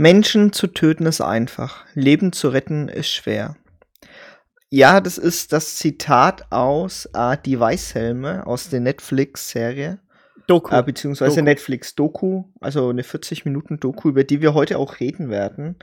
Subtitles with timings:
[0.00, 3.56] Menschen zu töten ist einfach, Leben zu retten ist schwer.
[4.70, 9.98] Ja, das ist das Zitat aus äh, Die Weißhelme aus der Netflix-Serie.
[10.46, 10.74] Doku.
[10.74, 15.76] Äh, beziehungsweise Netflix-Doku, also eine 40-Minuten-Doku, über die wir heute auch reden werden.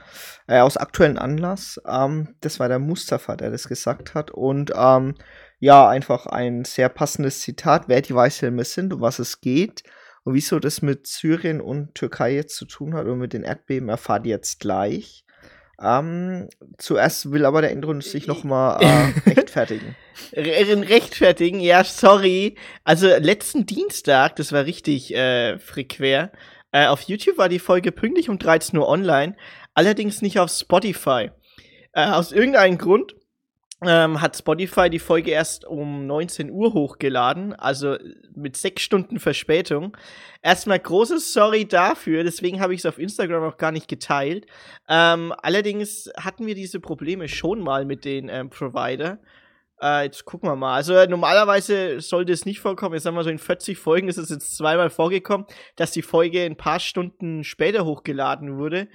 [0.47, 1.79] Äh, aus aktuellen Anlass.
[1.87, 4.31] Ähm, das war der Mustafa, der das gesagt hat.
[4.31, 5.13] Und ähm,
[5.59, 9.83] ja, einfach ein sehr passendes Zitat, wer die Weißhelme sind, um was es geht.
[10.27, 13.87] Und wieso das mit Syrien und Türkei jetzt zu tun hat und mit den Erdbeben,
[13.87, 15.23] erfahrt ihr jetzt gleich.
[15.81, 19.95] Ähm, zuerst will aber der Endrunde sich nochmal äh, rechtfertigen.
[20.33, 22.55] rechtfertigen, ja, sorry.
[22.83, 26.33] Also letzten Dienstag, das war richtig äh, frequär,
[26.73, 29.37] äh, auf YouTube war die Folge pünktlich um 13 Uhr online,
[29.75, 31.31] allerdings nicht auf Spotify.
[31.93, 33.15] Äh, aus irgendeinem Grund
[33.85, 37.97] ähm, hat Spotify die Folge erst um 19 Uhr hochgeladen, also
[38.33, 39.95] mit sechs Stunden Verspätung.
[40.41, 44.47] Erstmal großes Sorry dafür, deswegen habe ich es auf Instagram auch gar nicht geteilt.
[44.89, 49.19] Ähm, allerdings hatten wir diese Probleme schon mal mit den ähm, Provider.
[49.79, 50.73] Äh, jetzt gucken wir mal.
[50.73, 52.95] Also normalerweise sollte es nicht vorkommen.
[52.95, 56.43] Jetzt sagen wir so in 40 Folgen ist es jetzt zweimal vorgekommen, dass die Folge
[56.43, 58.87] ein paar Stunden später hochgeladen wurde.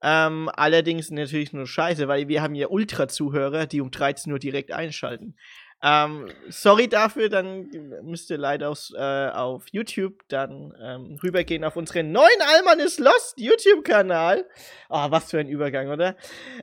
[0.00, 4.70] Ähm, allerdings natürlich nur scheiße, weil wir haben ja Ultra-Zuhörer, die um 13 Uhr direkt
[4.70, 5.34] einschalten.
[5.80, 7.70] Ähm, sorry dafür, dann
[8.02, 12.98] müsst ihr leider aufs, äh, auf YouTube dann ähm, rübergehen auf unseren neuen Alman is
[12.98, 14.44] Lost YouTube-Kanal.
[14.88, 16.16] Oh, was für ein Übergang, oder?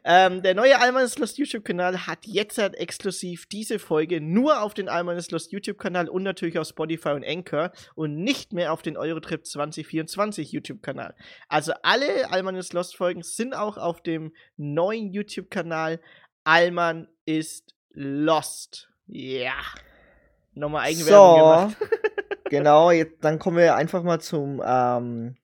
[0.03, 4.73] Ähm, der neue Alman is Lost YouTube-Kanal hat jetzt halt exklusiv diese Folge nur auf
[4.73, 8.81] den Alman is Lost YouTube-Kanal und natürlich auf Spotify und Anchor und nicht mehr auf
[8.81, 11.15] den Eurotrip 2024 YouTube-Kanal.
[11.47, 16.01] Also alle Alman is Lost Folgen sind auch auf dem neuen YouTube-Kanal
[16.43, 18.89] Alman ist Lost.
[19.07, 19.53] Ja.
[20.53, 21.77] Nochmal Eigenwerbung so, gemacht.
[22.49, 25.35] genau, jetzt, dann kommen wir einfach mal zum ähm,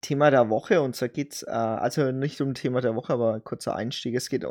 [0.00, 0.80] Thema der Woche.
[0.82, 4.14] Und zwar geht es, äh, also nicht um Thema der Woche, aber kurzer Einstieg.
[4.14, 4.46] Es geht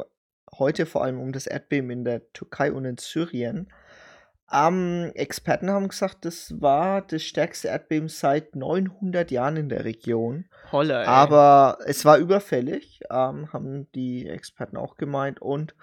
[0.57, 3.71] heute vor allem um das Erdbeben in der Türkei und in Syrien.
[4.51, 10.45] Ähm, Experten haben gesagt, das war das stärkste Erdbeben seit 900 Jahren in der Region.
[10.71, 11.07] Holla, ey.
[11.07, 15.41] Aber es war überfällig, ähm, haben die Experten auch gemeint.
[15.41, 15.73] Und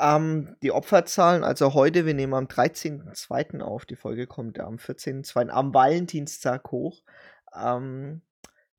[0.00, 3.60] ähm, die Opferzahlen, also heute, wir nehmen am 13.02.
[3.60, 5.48] auf, die Folge kommt am 14.02.
[5.48, 7.02] am Valentinstag hoch,
[7.54, 8.22] ähm,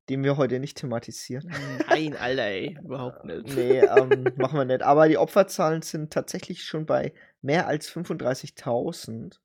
[0.08, 1.50] den wir heute nicht thematisieren.
[1.88, 3.54] Nein, Alter, ey, überhaupt nicht.
[3.54, 4.82] Nee, ähm, machen wir nicht.
[4.82, 9.38] Aber die Opferzahlen sind tatsächlich schon bei mehr als 35.000.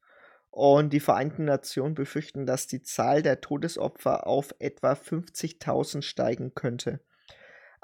[0.49, 6.99] Und die Vereinten Nationen befürchten, dass die Zahl der Todesopfer auf etwa 50.000 steigen könnte.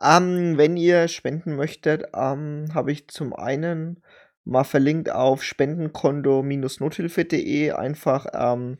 [0.02, 4.02] Ähm, wenn ihr spenden möchtet, ähm, habe ich zum einen
[4.46, 8.78] mal verlinkt auf spendenkonto-nothilfe.de einfach ähm,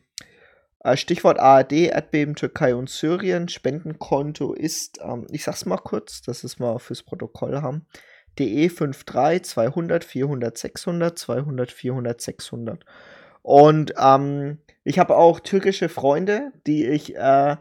[0.80, 3.48] äh, Stichwort ARD, Erdbeben, Türkei und Syrien.
[3.48, 7.86] Spendenkonto ist, ähm, ich sag's mal kurz, dass es mal fürs Protokoll haben.
[8.38, 12.84] DE 53 200 400 600 200 400 600.
[13.42, 17.56] Und ähm, ich habe auch türkische Freunde, die ich äh,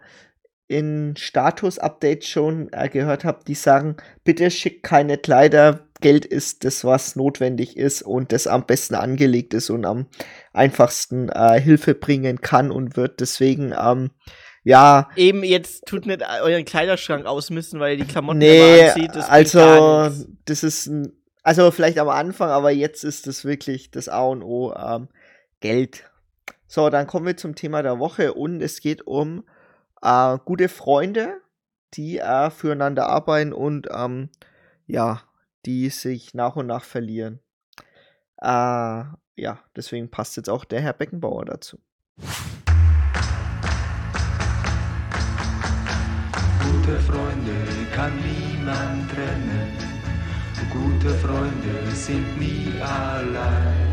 [0.68, 6.84] in Status-Updates schon äh, gehört habe, die sagen, bitte schickt keine Kleider, Geld ist das,
[6.84, 10.08] was notwendig ist und das am besten angelegt ist und am
[10.52, 13.22] einfachsten äh, Hilfe bringen kann und wird.
[13.22, 14.12] Deswegen, ähm,
[14.64, 15.10] ja.
[15.16, 19.12] Eben jetzt tut nicht euren Kleiderschrank ausmisten, weil ihr die Klamotten nee, anzieht.
[19.16, 20.12] Das also,
[20.46, 24.44] das ist ein, also vielleicht am Anfang, aber jetzt ist das wirklich das A und
[24.44, 25.08] O, ähm,
[25.62, 26.04] Geld.
[26.68, 29.46] So, dann kommen wir zum Thema der Woche und es geht um
[30.04, 31.42] äh, gute Freunde,
[31.94, 34.30] die äh, füreinander arbeiten und ähm,
[34.86, 35.22] ja,
[35.66, 37.40] die sich nach und nach verlieren.
[38.42, 39.06] Äh,
[39.36, 41.80] ja, deswegen passt jetzt auch der Herr Beckenbauer dazu.
[46.60, 47.56] Gute Freunde
[47.96, 49.78] kann niemand trennen.
[50.72, 53.88] Gute Freunde sind nie allein,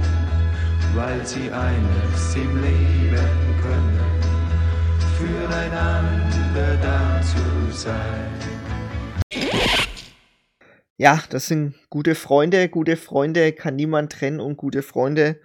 [0.94, 3.99] weil sie eines im Leben können
[5.20, 8.31] füreinander da zu sein.
[10.97, 12.68] Ja, das sind gute Freunde.
[12.68, 15.41] Gute Freunde kann niemand trennen und gute Freunde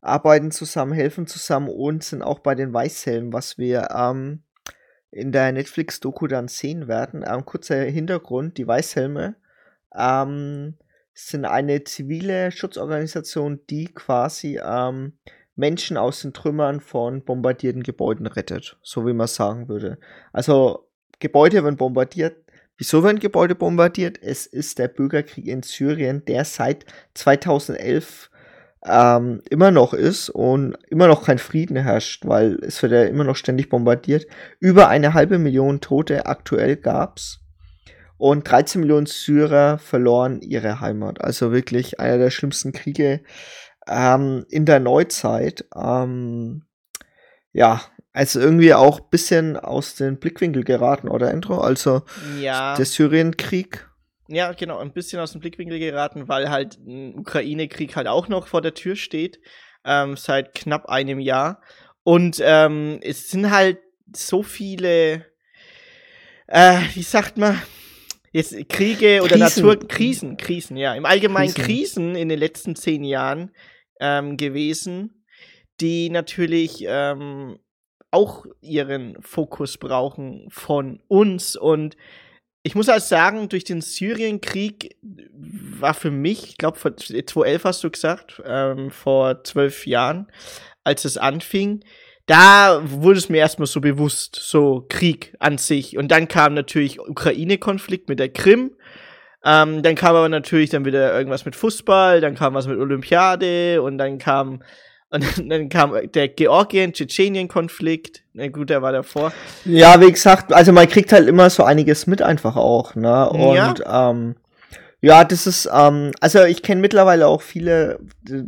[0.00, 4.42] arbeiten zusammen, helfen zusammen und sind auch bei den Weißhelmen, was wir ähm,
[5.10, 7.24] in der Netflix-Doku dann sehen werden.
[7.26, 9.36] Ähm, kurzer Hintergrund: Die Weißhelme
[9.96, 10.74] ähm,
[11.14, 15.18] sind eine zivile Schutzorganisation, die quasi ähm,
[15.54, 19.98] Menschen aus den Trümmern von bombardierten Gebäuden rettet, so wie man sagen würde.
[20.32, 20.88] Also
[21.20, 22.36] Gebäude werden bombardiert.
[22.78, 24.18] Wieso werden Gebäude bombardiert?
[24.22, 28.30] Es ist der Bürgerkrieg in Syrien, der seit 2011
[28.84, 33.24] ähm, immer noch ist und immer noch kein Frieden herrscht, weil es wird ja immer
[33.24, 34.26] noch ständig bombardiert.
[34.58, 37.38] Über eine halbe Million Tote aktuell gab's.
[38.18, 41.20] Und 13 Millionen Syrer verloren ihre Heimat.
[41.20, 43.20] Also wirklich einer der schlimmsten Kriege
[43.88, 45.64] ähm, in der Neuzeit.
[45.74, 46.64] Ähm,
[47.52, 47.82] ja,
[48.12, 51.56] also irgendwie auch ein bisschen aus den Blickwinkel geraten, oder Andrew?
[51.56, 52.02] Also
[52.40, 52.76] Ja.
[52.76, 53.88] der Syrienkrieg.
[54.28, 58.46] Ja, genau, ein bisschen aus dem Blickwinkel geraten, weil halt ein Ukraine-Krieg halt auch noch
[58.46, 59.40] vor der Tür steht,
[59.84, 61.60] ähm, seit knapp einem Jahr.
[62.02, 63.78] Und ähm, es sind halt
[64.14, 65.26] so viele,
[66.46, 67.60] äh, wie sagt man,
[68.32, 69.64] jetzt Kriege oder Krisen.
[69.64, 71.64] Naturkrisen, Krisen, ja, im Allgemeinen Krisen.
[71.64, 73.52] Krisen in den letzten zehn Jahren
[74.00, 75.24] ähm, gewesen,
[75.80, 77.58] die natürlich ähm,
[78.10, 81.96] auch ihren Fokus brauchen von uns und
[82.64, 87.82] ich muss halt sagen, durch den Syrienkrieg war für mich, ich glaube, vor 2011 hast
[87.82, 90.30] du gesagt, ähm, vor zwölf Jahren,
[90.84, 91.84] als es anfing,
[92.26, 95.96] da wurde es mir erstmal so bewusst, so Krieg an sich.
[95.96, 98.72] Und dann kam natürlich Ukraine-Konflikt mit der Krim.
[99.44, 103.82] Ähm, dann kam aber natürlich dann wieder irgendwas mit Fußball, dann kam was mit Olympiade
[103.82, 104.62] und dann kam
[105.12, 108.22] und dann kam der Georgien-Tschetschenien-Konflikt.
[108.32, 109.32] Na gut, der war davor.
[109.66, 113.28] Ja, wie gesagt, also man kriegt halt immer so einiges mit einfach auch, ne?
[113.28, 114.10] Und Ja.
[114.10, 114.36] ähm,
[115.02, 117.98] ja, das ist, ähm, also ich kenne mittlerweile auch viele,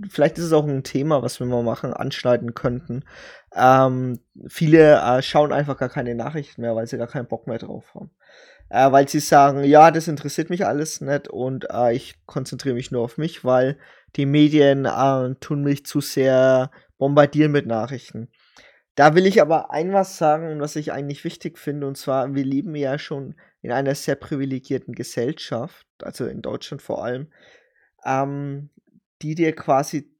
[0.08, 3.02] vielleicht ist es auch ein Thema, was wir mal machen, anschneiden könnten.
[3.54, 4.18] Ähm,
[4.48, 7.94] viele äh, schauen einfach gar keine Nachrichten mehr, weil sie gar keinen Bock mehr drauf
[7.94, 8.10] haben.
[8.68, 12.90] Äh, weil sie sagen, ja, das interessiert mich alles nicht und äh, ich konzentriere mich
[12.90, 13.78] nur auf mich, weil
[14.16, 18.28] die Medien äh, tun mich zu sehr bombardieren mit Nachrichten.
[18.96, 22.44] Da will ich aber ein was sagen, was ich eigentlich wichtig finde, und zwar, wir
[22.44, 27.32] leben ja schon in einer sehr privilegierten Gesellschaft, also in Deutschland vor allem,
[28.04, 28.70] ähm,
[29.22, 30.13] die dir quasi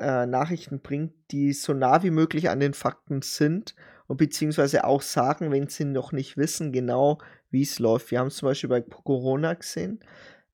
[0.00, 3.74] äh, Nachrichten bringt, die so nah wie möglich an den Fakten sind
[4.06, 7.18] und beziehungsweise auch sagen, wenn sie noch nicht wissen, genau
[7.50, 8.10] wie es läuft.
[8.10, 10.00] Wir haben es zum Beispiel bei Corona gesehen,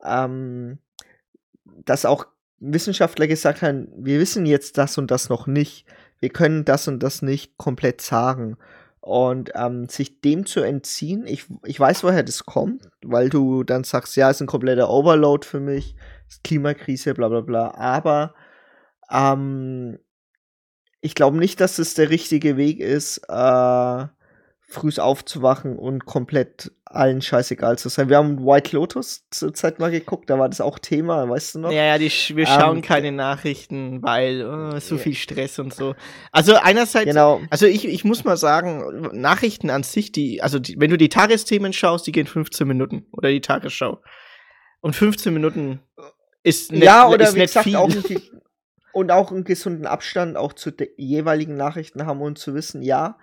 [0.05, 0.79] ähm,
[1.85, 2.27] dass auch
[2.61, 5.87] Wissenschaftler gesagt haben, wir wissen jetzt das und das noch nicht.
[6.21, 8.57] Wir können das und das nicht komplett sagen.
[9.01, 13.85] Und ähm, sich dem zu entziehen, ich, ich weiß, woher das kommt, weil du dann
[13.85, 15.95] sagst, ja, ist ein kompletter Overload für mich,
[16.43, 17.75] Klimakrise, bla bla bla.
[17.75, 18.35] Aber
[19.11, 19.99] ähm,
[21.01, 24.07] ich glaube nicht, dass es der richtige Weg ist, äh,
[24.67, 28.09] früh aufzuwachen und komplett allen scheißegal zu sein.
[28.09, 31.59] Wir haben White Lotus zur Zeit mal geguckt, da war das auch Thema, weißt du
[31.61, 31.71] noch?
[31.73, 35.95] Ja, ja, die, wir schauen Ähm, keine Nachrichten, weil oh, so viel Stress und so.
[36.33, 37.41] Also einerseits, Genau.
[37.51, 41.09] also ich, ich muss mal sagen, Nachrichten an sich, die, also die, wenn du die
[41.11, 44.01] Tagesthemen schaust, die gehen 15 Minuten oder die Tagesschau.
[44.81, 45.81] Und 15 Minuten
[46.43, 47.77] ist nicht, ja, oder ist wie nicht gesagt, viel.
[47.77, 48.21] auch ge-
[48.95, 53.19] und auch einen gesunden Abstand auch zu den jeweiligen Nachrichten haben und zu wissen, ja,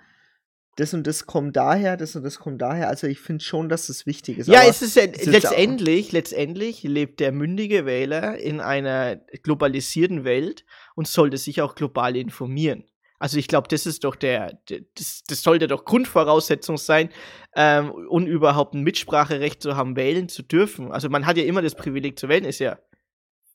[0.78, 2.88] das und das kommt daher, das und das kommt daher.
[2.88, 4.48] Also ich finde schon, dass das wichtig ist.
[4.48, 9.18] Ja, es ist ja, es ist ja letztendlich, letztendlich lebt der mündige Wähler in einer
[9.44, 10.66] globalisierten Welt
[10.96, 12.86] und sollte sich auch global informieren.
[13.20, 17.10] Also ich glaube, das ist doch der, der- das, das sollte doch Grundvoraussetzung sein,
[17.56, 20.92] ähm, um überhaupt ein Mitspracherecht zu haben, wählen zu dürfen.
[20.92, 22.80] Also man hat ja immer das Privileg zu wählen, ist ja.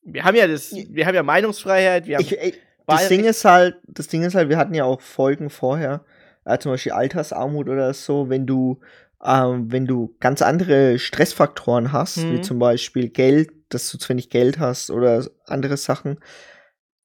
[0.07, 2.55] Wir haben ja das, wir haben ja Meinungsfreiheit, wir haben ich, ey,
[2.87, 3.09] das.
[3.09, 6.05] Ding ist halt, das Ding ist halt, wir hatten ja auch Folgen vorher,
[6.45, 8.79] äh, zum Beispiel Altersarmut oder so, wenn du,
[9.25, 12.43] ähm, wenn du ganz andere Stressfaktoren hast, wie Mhm.
[12.45, 16.19] zum Beispiel Geld, dass du zu wenig Geld hast oder andere Sachen,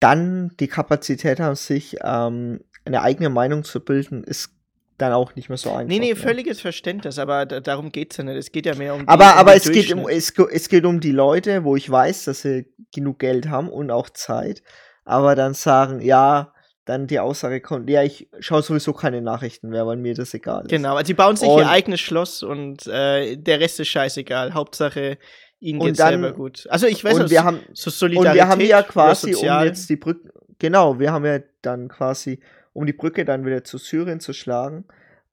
[0.00, 4.50] dann die Kapazität haben, sich ähm, eine eigene Meinung zu bilden, ist
[4.98, 5.86] dann auch nicht mehr so einfach.
[5.86, 6.16] Nee, nee, ne?
[6.16, 8.36] völliges Verständnis, aber da, darum geht's ja nicht.
[8.36, 11.00] Es geht ja mehr um die, Aber, aber es, geht um, es, es geht um
[11.00, 14.62] die Leute, wo ich weiß, dass sie genug Geld haben und auch Zeit,
[15.04, 16.52] aber dann sagen, ja,
[16.84, 20.62] dann die Aussage kommt, ja, ich schaue sowieso keine Nachrichten mehr, weil mir das egal
[20.62, 20.70] ist.
[20.70, 24.54] Genau, also sie bauen sich Und- ihr eigenes Schloss und äh, der Rest ist scheißegal.
[24.54, 25.18] Hauptsache,
[25.60, 26.66] ihnen Und geht's dann- selber gut.
[26.70, 29.44] Also ich weiß und nicht, wir haben, so und Solidarität wir haben ja quasi, um
[29.64, 32.40] jetzt die Brücke, genau, wir haben ja dann quasi,
[32.78, 34.84] um die Brücke dann wieder zu Syrien zu schlagen,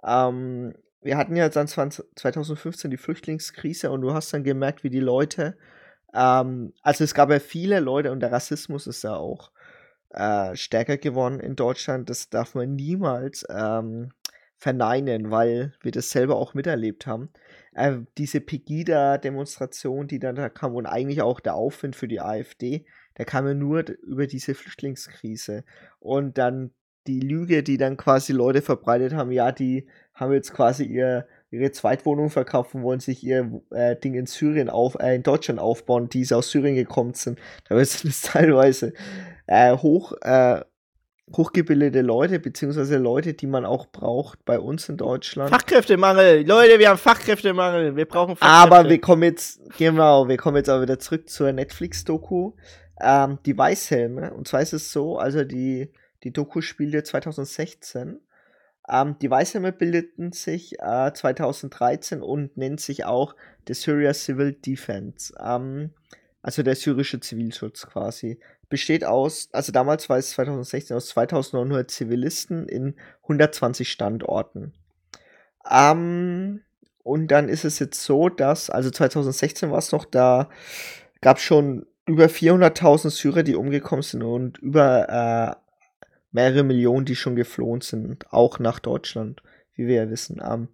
[0.03, 0.73] ähm,
[1.03, 4.99] wir hatten ja dann 20, 2015 die Flüchtlingskrise und du hast dann gemerkt, wie die
[4.99, 5.55] Leute,
[6.15, 9.51] ähm, also es gab ja viele Leute und der Rassismus ist ja auch
[10.09, 12.09] äh, stärker geworden in Deutschland.
[12.09, 14.09] Das darf man niemals ähm,
[14.57, 17.29] verneinen, weil wir das selber auch miterlebt haben.
[17.75, 22.87] Äh, diese Pegida-Demonstration, die dann da kam und eigentlich auch der Aufwind für die AfD,
[23.19, 25.63] der kam ja nur über diese Flüchtlingskrise.
[25.99, 26.71] Und dann
[27.07, 31.71] die Lüge, die dann quasi Leute verbreitet haben, ja, die haben jetzt quasi ihr, ihre
[31.71, 36.09] Zweitwohnung verkauft und wollen sich ihr äh, Ding in Syrien auf, äh, in Deutschland aufbauen,
[36.09, 37.39] die aus Syrien gekommen sind.
[37.69, 38.93] Da ist das teilweise
[39.47, 40.61] äh, hoch, äh,
[41.35, 45.49] hochgebildete Leute, beziehungsweise Leute, die man auch braucht bei uns in Deutschland.
[45.49, 46.45] Fachkräftemangel.
[46.47, 47.95] Leute, wir haben Fachkräftemangel.
[47.95, 48.75] Wir brauchen Fachkräfte.
[48.75, 52.53] Aber wir kommen jetzt, genau, wir kommen jetzt aber wieder zurück zur Netflix-Doku.
[53.01, 54.33] Ähm, die Weißhelme.
[54.33, 55.91] Und zwar ist es so, also die,
[56.25, 58.19] die Doku spielte 2016.
[58.89, 63.35] Ähm, die Weißhelme bildeten sich äh, 2013 und nennt sich auch
[63.67, 65.33] the Syria Civil Defense.
[65.39, 65.91] Ähm,
[66.41, 68.39] also der syrische Zivilschutz quasi.
[68.69, 74.73] Besteht aus, also damals war es 2016 aus 2900 Zivilisten in 120 Standorten.
[75.69, 76.61] Ähm,
[77.03, 80.49] und dann ist es jetzt so, dass, also 2016 war es noch, da
[81.21, 85.64] gab es schon über 400.000 Syrer, die umgekommen sind und über äh,
[86.35, 89.41] mehrere Millionen, die schon geflohen sind, auch nach Deutschland,
[89.73, 90.41] wie wir ja wissen.
[90.45, 90.67] Ähm,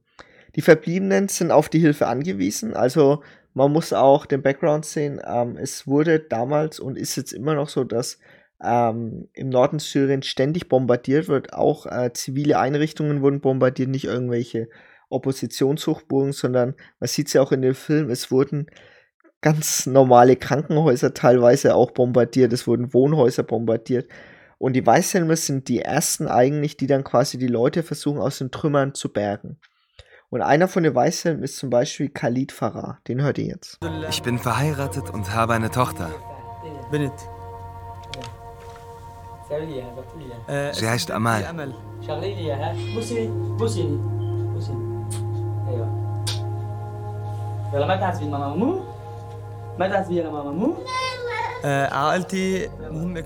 [0.55, 3.21] die Verbliebenen sind auf die Hilfe angewiesen, also
[3.53, 5.21] man muss auch den Background sehen.
[5.25, 8.17] Ähm, es wurde damals und ist jetzt immer noch so, dass
[8.63, 11.53] ähm, im Norden Syrien ständig bombardiert wird.
[11.53, 14.69] Auch äh, zivile Einrichtungen wurden bombardiert, nicht irgendwelche
[15.09, 18.67] Oppositionshochburgen, sondern man sieht es ja auch in dem Film, es wurden
[19.41, 24.07] ganz normale Krankenhäuser teilweise auch bombardiert, es wurden Wohnhäuser bombardiert.
[24.61, 28.51] Und die Weißhelme sind die ersten eigentlich, die dann quasi die Leute versuchen aus den
[28.51, 29.57] Trümmern zu bergen.
[30.29, 32.99] Und einer von den Weißhelmen ist zum Beispiel Khalid Farah.
[33.07, 33.79] Den hört ihr jetzt.
[34.07, 36.11] Ich bin verheiratet und habe eine Tochter.
[40.73, 41.43] Sie heißt Amal.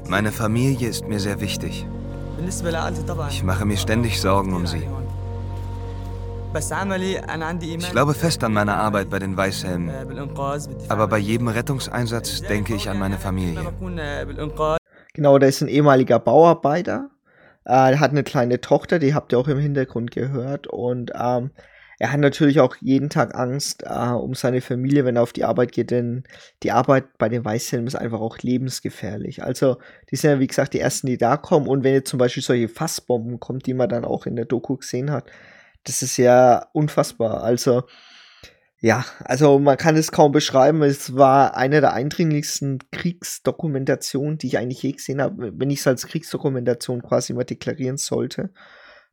[0.07, 1.85] Meine Familie ist mir sehr wichtig.
[3.29, 4.87] Ich mache mir ständig Sorgen um sie.
[6.55, 9.91] Ich glaube fest an meine Arbeit bei den Weißhelmen.
[10.89, 13.61] Aber bei jedem Rettungseinsatz denke ich an meine Familie.
[15.13, 17.09] Genau, der ist ein ehemaliger Bauarbeiter.
[17.65, 20.67] Äh, er hat eine kleine Tochter, die habt ihr auch im Hintergrund gehört.
[20.67, 21.51] Und ähm,
[21.99, 25.45] er hat natürlich auch jeden Tag Angst äh, um seine Familie, wenn er auf die
[25.45, 26.23] Arbeit geht, denn
[26.63, 29.43] die Arbeit bei den Weißhelmen ist einfach auch lebensgefährlich.
[29.43, 29.77] Also,
[30.11, 31.67] die sind ja, wie gesagt, die ersten, die da kommen.
[31.67, 34.77] Und wenn jetzt zum Beispiel solche Fassbomben kommen, die man dann auch in der Doku
[34.77, 35.25] gesehen hat,
[35.85, 37.43] das ist ja unfassbar.
[37.43, 37.83] Also,
[38.81, 40.83] ja, also man kann es kaum beschreiben.
[40.83, 45.87] Es war eine der eindringlichsten Kriegsdokumentationen, die ich eigentlich je gesehen habe, wenn ich es
[45.87, 48.51] als Kriegsdokumentation quasi mal deklarieren sollte.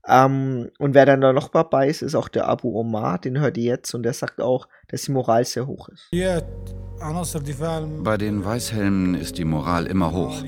[0.09, 3.57] Ähm, und wer dann da noch dabei ist, ist auch der Abu Omar, den hört
[3.57, 6.09] ihr jetzt, und der sagt auch, dass die Moral sehr hoch ist.
[8.03, 10.43] Bei den Weißhelmen ist die Moral immer hoch.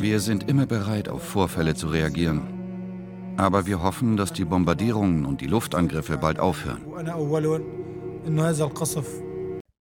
[0.00, 3.34] Wir sind immer bereit, auf Vorfälle zu reagieren.
[3.36, 6.82] Aber wir hoffen, dass die Bombardierungen und die Luftangriffe bald aufhören.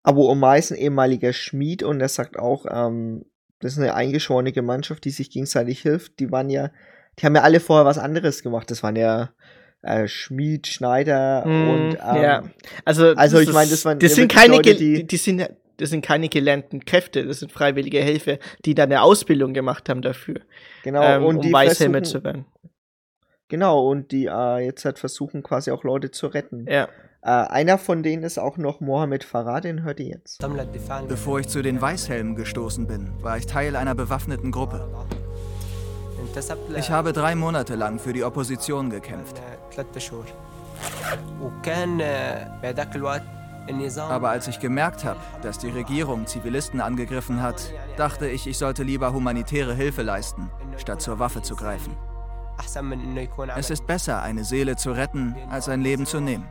[0.02, 3.24] Abu Omar ist ein ehemaliger Schmied und er sagt auch, ähm,
[3.66, 6.18] das ist eine eingeschworene Gemeinschaft, die sich gegenseitig hilft.
[6.20, 6.70] Die waren ja,
[7.18, 8.70] die haben ja alle vorher was anderes gemacht.
[8.70, 9.30] Das waren ja
[9.82, 12.42] äh, Schmied, Schneider Mm, und ähm, ja.
[12.84, 15.90] Also, also das ich meine, das waren das sind keine, Leute, die- die, sind, das
[15.90, 20.40] sind keine gelernten Kräfte, das sind freiwillige Helfer, die dann eine Ausbildung gemacht haben dafür,
[20.82, 22.46] genau ähm, und um die Weißhelme zu werden.
[23.48, 26.66] genau und die äh, jetzt halt versuchen quasi auch Leute zu retten.
[26.68, 26.88] Ja.
[27.26, 30.46] Äh, einer von denen ist auch noch Mohammed Farah, den hört ihr jetzt.
[31.08, 34.88] Bevor ich zu den Weißhelmen gestoßen bin, war ich Teil einer bewaffneten Gruppe.
[36.76, 39.42] Ich habe drei Monate lang für die Opposition gekämpft.
[44.08, 48.84] Aber als ich gemerkt habe, dass die Regierung Zivilisten angegriffen hat, dachte ich, ich sollte
[48.84, 51.96] lieber humanitäre Hilfe leisten, statt zur Waffe zu greifen.
[53.56, 56.46] Es ist besser, eine Seele zu retten, als ein Leben zu nehmen.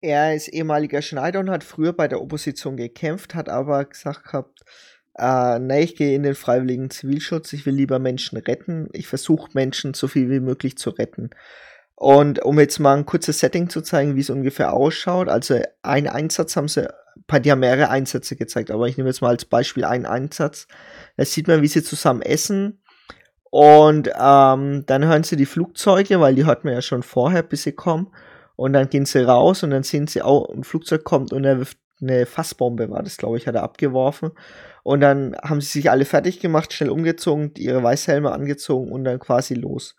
[0.00, 4.64] Er ist ehemaliger Schneider und hat früher bei der Opposition gekämpft, hat aber gesagt gehabt,
[5.16, 9.50] äh, nee, ich gehe in den freiwilligen Zivilschutz, ich will lieber Menschen retten, ich versuche
[9.54, 11.30] Menschen so viel wie möglich zu retten.
[11.94, 16.08] Und um jetzt mal ein kurzes Setting zu zeigen, wie es ungefähr ausschaut, also einen
[16.08, 16.88] Einsatz haben sie,
[17.40, 20.66] die haben mehrere Einsätze gezeigt, aber ich nehme jetzt mal als Beispiel einen Einsatz.
[21.16, 22.82] Da sieht man, wie sie zusammen essen
[23.50, 27.62] und ähm, dann hören sie die Flugzeuge, weil die hört man ja schon vorher, bis
[27.62, 28.08] sie kommen.
[28.56, 31.58] Und dann gehen sie raus und dann sehen sie auch, ein Flugzeug kommt und er
[31.58, 34.32] wirft eine Fassbombe, war das, glaube ich, hat er abgeworfen.
[34.82, 39.18] Und dann haben sie sich alle fertig gemacht, schnell umgezogen, ihre Weißhelme angezogen und dann
[39.18, 39.96] quasi los.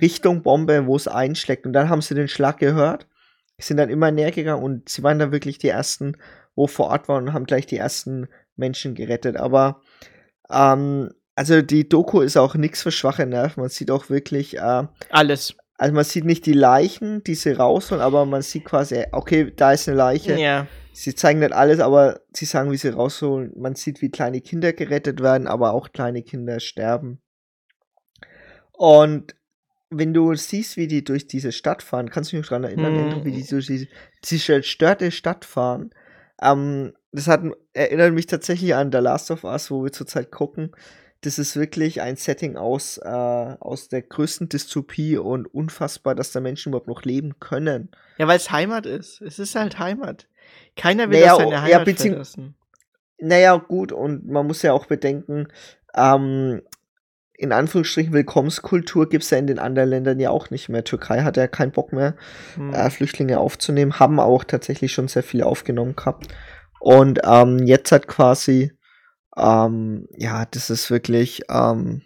[0.00, 1.66] Richtung Bombe, wo es einschlägt.
[1.66, 3.06] Und dann haben sie den Schlag gehört,
[3.58, 6.16] sind dann immer näher gegangen und sie waren dann wirklich die ersten,
[6.54, 9.36] wo vor Ort waren und haben gleich die ersten Menschen gerettet.
[9.36, 9.80] Aber
[10.50, 13.60] ähm, also die Doku ist auch nichts für schwache Nerven.
[13.60, 15.56] Man sieht auch wirklich, äh, Alles.
[15.82, 19.72] Also man sieht nicht die Leichen, die sie rausholen, aber man sieht quasi, okay, da
[19.72, 20.38] ist eine Leiche.
[20.38, 20.68] Ja.
[20.92, 23.52] Sie zeigen nicht alles, aber sie sagen, wie sie rausholen.
[23.56, 27.20] Man sieht, wie kleine Kinder gerettet werden, aber auch kleine Kinder sterben.
[28.70, 29.34] Und
[29.90, 33.24] wenn du siehst, wie die durch diese Stadt fahren, kannst du mich daran erinnern, Mhm.
[33.24, 33.88] wie die durch diese,
[34.24, 35.90] diese zerstörte Stadt fahren.
[36.40, 40.70] Ähm, das hat, erinnert mich tatsächlich an The Last of Us, wo wir zurzeit gucken.
[41.22, 46.40] Das ist wirklich ein Setting aus, äh, aus der größten Dystopie und unfassbar, dass da
[46.40, 47.90] Menschen überhaupt noch leben können.
[48.18, 49.20] Ja, weil es Heimat ist.
[49.22, 50.26] Es ist halt Heimat.
[50.76, 52.54] Keiner will Naja, aus seiner oh, ja, Heimat bezieh- verlassen.
[53.18, 55.46] Naja, gut, und man muss ja auch bedenken,
[55.94, 56.60] ähm,
[57.34, 60.82] in Anführungsstrichen Willkommenskultur gibt es ja in den anderen Ländern ja auch nicht mehr.
[60.82, 62.16] Türkei hat ja keinen Bock mehr,
[62.56, 62.74] Hm.
[62.74, 66.26] äh, Flüchtlinge aufzunehmen, haben auch tatsächlich schon sehr viele aufgenommen gehabt.
[66.80, 68.72] Und ähm, jetzt hat quasi,
[69.36, 72.02] ähm, ja, das ist wirklich, ähm,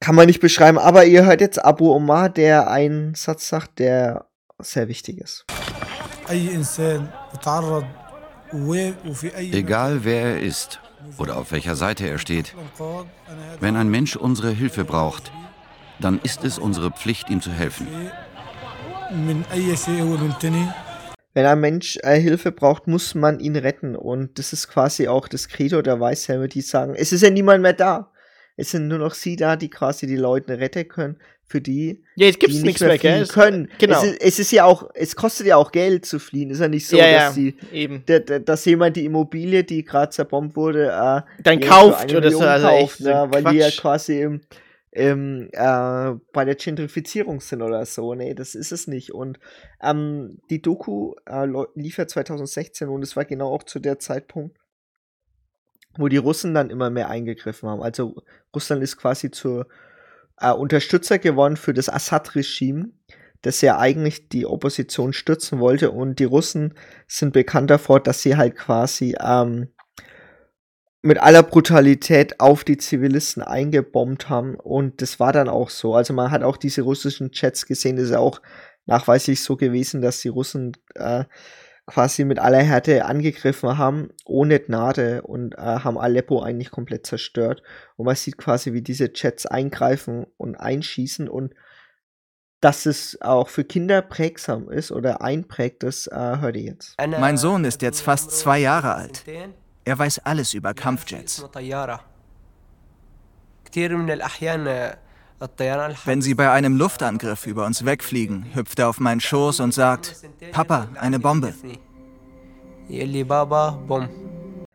[0.00, 4.26] kann man nicht beschreiben, aber ihr hört jetzt Abu Omar, der einen Satz sagt, der
[4.58, 5.44] sehr wichtig ist.
[9.52, 10.80] Egal wer er ist
[11.16, 12.54] oder auf welcher Seite er steht,
[13.60, 15.30] wenn ein Mensch unsere Hilfe braucht,
[16.00, 17.88] dann ist es unsere Pflicht, ihm zu helfen.
[21.38, 23.94] Wenn ein Mensch äh, Hilfe braucht, muss man ihn retten.
[23.94, 27.62] Und das ist quasi auch das Credo der Weißhelme, die sagen, es ist ja niemand
[27.62, 28.10] mehr da.
[28.56, 32.26] Es sind nur noch sie da, die quasi die Leute retten können, für die, Ja,
[32.26, 33.68] jetzt gibt's die nichts nicht mehr mehr, fliehen Es- können.
[33.78, 33.98] Genau.
[33.98, 36.50] Es ist, es ist ja auch, es kostet ja auch Geld zu fliehen.
[36.50, 38.04] Ist ja nicht so, ja, ja, dass die, eben.
[38.08, 42.40] der, der, dass jemand die Immobilie, die gerade zerbombt wurde, äh, Dann kauft oder so,
[42.40, 44.40] also kauft, ne, weil die ja quasi im,
[44.90, 48.14] im, äh, bei der Gentrifizierung sind oder so.
[48.14, 49.12] Nee, das ist es nicht.
[49.12, 49.38] Und
[49.82, 54.58] ähm, die Doku äh, lief ja 2016 und es war genau auch zu der Zeitpunkt,
[55.96, 57.82] wo die Russen dann immer mehr eingegriffen haben.
[57.82, 58.22] Also
[58.54, 59.68] Russland ist quasi zur
[60.40, 62.90] äh, Unterstützer geworden für das Assad-Regime,
[63.42, 65.90] das ja eigentlich die Opposition stürzen wollte.
[65.90, 66.74] Und die Russen
[67.06, 69.68] sind bekannt davor, dass sie halt quasi ähm,
[71.02, 74.56] mit aller Brutalität auf die Zivilisten eingebombt haben.
[74.56, 75.94] Und das war dann auch so.
[75.94, 78.40] Also man hat auch diese russischen Chats gesehen, das ist ja auch
[78.86, 81.24] nachweislich so gewesen, dass die Russen äh,
[81.86, 87.62] quasi mit aller Härte angegriffen haben, ohne Gnade und äh, haben Aleppo eigentlich komplett zerstört.
[87.96, 91.54] Und man sieht quasi, wie diese Chats eingreifen und einschießen und
[92.60, 96.96] dass es auch für Kinder prägsam ist oder einprägt, das äh, hört ihr jetzt.
[96.98, 99.24] Mein Sohn ist jetzt fast zwei Jahre alt.
[99.88, 101.42] Er weiß alles über Kampfjets.
[106.04, 110.14] Wenn sie bei einem Luftangriff über uns wegfliegen, hüpft er auf meinen Schoß und sagt,
[110.52, 111.54] Papa, eine Bombe.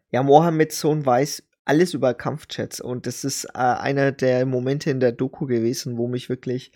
[0.09, 4.99] Ja, Mohammeds Sohn weiß alles über Kampfjets und das ist äh, einer der Momente in
[4.99, 6.71] der Doku gewesen, wo mich wirklich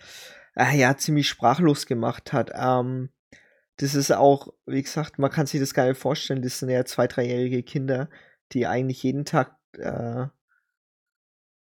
[0.54, 2.52] äh, ja ziemlich sprachlos gemacht hat.
[2.54, 3.08] Ähm,
[3.78, 6.42] das ist auch, wie gesagt, man kann sich das gar nicht vorstellen.
[6.42, 8.08] Das sind ja zwei, dreijährige Kinder,
[8.52, 10.26] die eigentlich jeden Tag äh,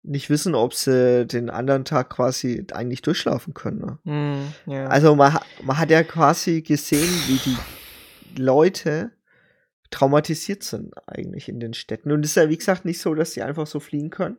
[0.02, 3.78] nicht wissen, ob sie den anderen Tag quasi eigentlich durchschlafen können.
[3.78, 3.98] Ne?
[4.04, 4.86] Hm, ja.
[4.86, 9.12] Also man, man hat ja quasi gesehen, wie die Leute
[9.90, 12.12] traumatisiert sind eigentlich in den Städten.
[12.12, 14.36] Und es ist ja, wie gesagt, nicht so, dass sie einfach so fliehen können,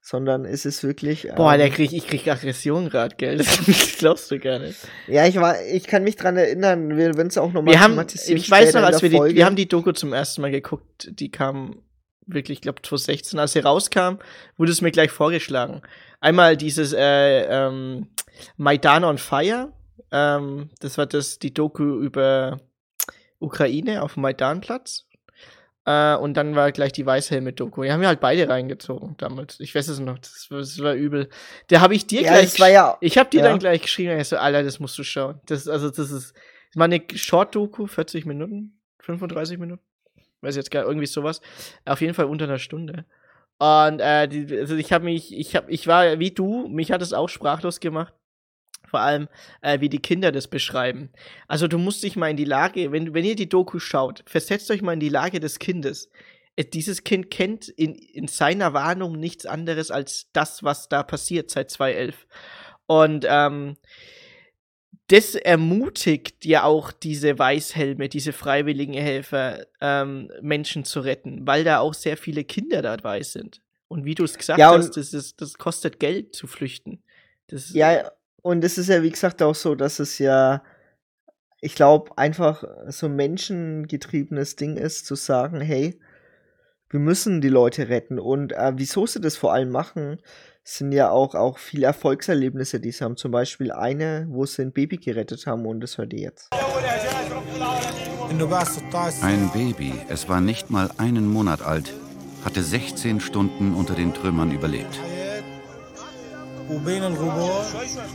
[0.00, 1.28] sondern es ist wirklich.
[1.36, 3.36] Boah, ähm, der krieg, ich krieg Aggression gerade, gell?
[3.66, 4.78] Das glaubst du gar nicht.
[5.06, 8.74] Ja, ich war, ich kann mich dran erinnern, werden es auch nochmal haben, ich weiß
[8.74, 11.82] noch, als wir die, wir haben die Doku zum ersten Mal geguckt, die kam
[12.26, 14.16] wirklich, ich glaube 2016, als sie rauskam,
[14.56, 15.82] wurde es mir gleich vorgeschlagen.
[16.20, 18.08] Einmal dieses äh, ähm,
[18.56, 19.72] Maidan on Fire,
[20.10, 22.60] ähm, das war das die Doku über
[23.38, 25.07] Ukraine auf dem Maidanplatz.
[25.88, 27.82] Äh, und dann war gleich die Weißhelme-Doku.
[27.82, 29.58] Die haben wir halt beide reingezogen damals.
[29.58, 31.30] Ich weiß es noch, das war, das war übel.
[31.70, 33.48] Der habe ich dir Ja, gleich ja- ich habe dir ja.
[33.48, 35.40] dann gleich geschrieben, ich so, Alter, das musst du schauen.
[35.46, 39.82] Das, also, das ist, das war eine Short-Doku, 40 Minuten, 35 Minuten.
[40.42, 41.40] Weiß jetzt gar irgendwie sowas.
[41.86, 43.06] Auf jeden Fall unter einer Stunde.
[43.58, 47.00] Und äh, die, also ich habe mich, ich habe, ich war wie du, mich hat
[47.02, 48.12] es auch sprachlos gemacht.
[48.88, 49.28] Vor allem,
[49.60, 51.10] äh, wie die Kinder das beschreiben.
[51.46, 54.70] Also du musst dich mal in die Lage, wenn, wenn ihr die Doku schaut, versetzt
[54.70, 56.10] euch mal in die Lage des Kindes.
[56.56, 61.50] Äh, Dieses Kind kennt in, in seiner Warnung nichts anderes als das, was da passiert
[61.50, 62.26] seit 2011.
[62.86, 63.76] Und ähm,
[65.08, 71.78] das ermutigt ja auch diese Weißhelme, diese freiwilligen Helfer, ähm, Menschen zu retten, weil da
[71.78, 73.62] auch sehr viele Kinder dabei sind.
[73.88, 77.02] Und wie du es gesagt Ja, hast, das, ist, das kostet Geld zu flüchten.
[77.46, 78.10] Das, Ja,
[78.42, 80.62] und es ist ja, wie gesagt, auch so, dass es ja,
[81.60, 85.98] ich glaube, einfach so ein menschengetriebenes Ding ist, zu sagen, hey,
[86.90, 88.18] wir müssen die Leute retten.
[88.18, 90.18] Und äh, wieso sie das vor allem machen,
[90.64, 93.16] sind ja auch, auch viele Erfolgserlebnisse, die sie haben.
[93.16, 96.50] Zum Beispiel eine, wo sie ein Baby gerettet haben und das hört ihr jetzt.
[99.22, 101.92] Ein Baby, es war nicht mal einen Monat alt,
[102.44, 105.00] hatte 16 Stunden unter den Trümmern überlebt.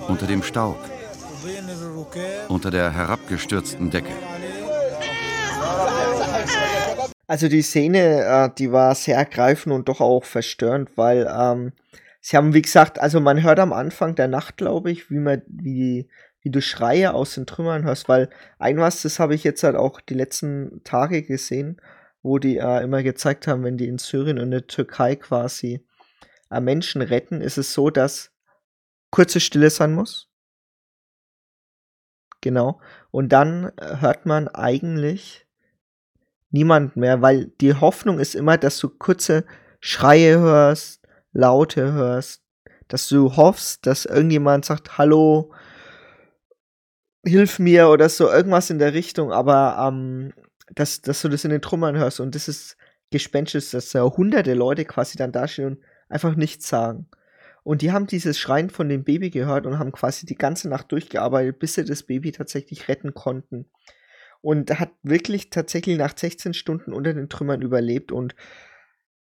[0.08, 0.78] Unter dem Staub,
[2.50, 4.14] unter der herabgestürzten Decke.
[7.26, 11.72] Also die Szene, äh, die war sehr ergreifend und doch auch verstörend, weil ähm,
[12.22, 15.42] sie haben, wie gesagt, also man hört am Anfang der Nacht, glaube ich, wie man,
[15.48, 16.08] wie,
[16.42, 19.76] wie du Schreie aus den Trümmern hörst, weil ein was, das habe ich jetzt halt
[19.76, 21.82] auch die letzten Tage gesehen,
[22.22, 25.84] wo die äh, immer gezeigt haben, wenn die in Syrien und in der Türkei quasi
[26.52, 28.33] äh, Menschen retten, ist es so, dass
[29.14, 30.28] kurze Stille sein muss.
[32.42, 32.82] Genau.
[33.12, 35.46] Und dann äh, hört man eigentlich
[36.50, 39.46] niemand mehr, weil die Hoffnung ist immer, dass du kurze
[39.80, 42.42] Schreie hörst, Laute hörst,
[42.88, 45.54] dass du hoffst, dass irgendjemand sagt, hallo,
[47.24, 50.34] hilf mir oder so, irgendwas in der Richtung, aber ähm,
[50.74, 52.78] dass, dass du das in den Trümmern hörst und das ist
[53.12, 57.08] gespenstisch, dass da hunderte Leute quasi dann dastehen und einfach nichts sagen.
[57.64, 60.92] Und die haben dieses Schreien von dem Baby gehört und haben quasi die ganze Nacht
[60.92, 63.66] durchgearbeitet, bis sie das Baby tatsächlich retten konnten.
[64.42, 68.12] Und hat wirklich tatsächlich nach 16 Stunden unter den Trümmern überlebt.
[68.12, 68.36] Und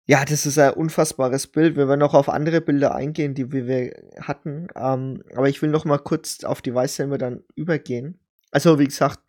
[0.05, 1.75] ja, das ist ein unfassbares Bild.
[1.75, 4.67] Wir werden auch auf andere Bilder eingehen, die wir hatten.
[4.75, 8.19] Ähm, aber ich will noch mal kurz auf die Weißhelme dann übergehen.
[8.51, 9.19] Also, wie gesagt,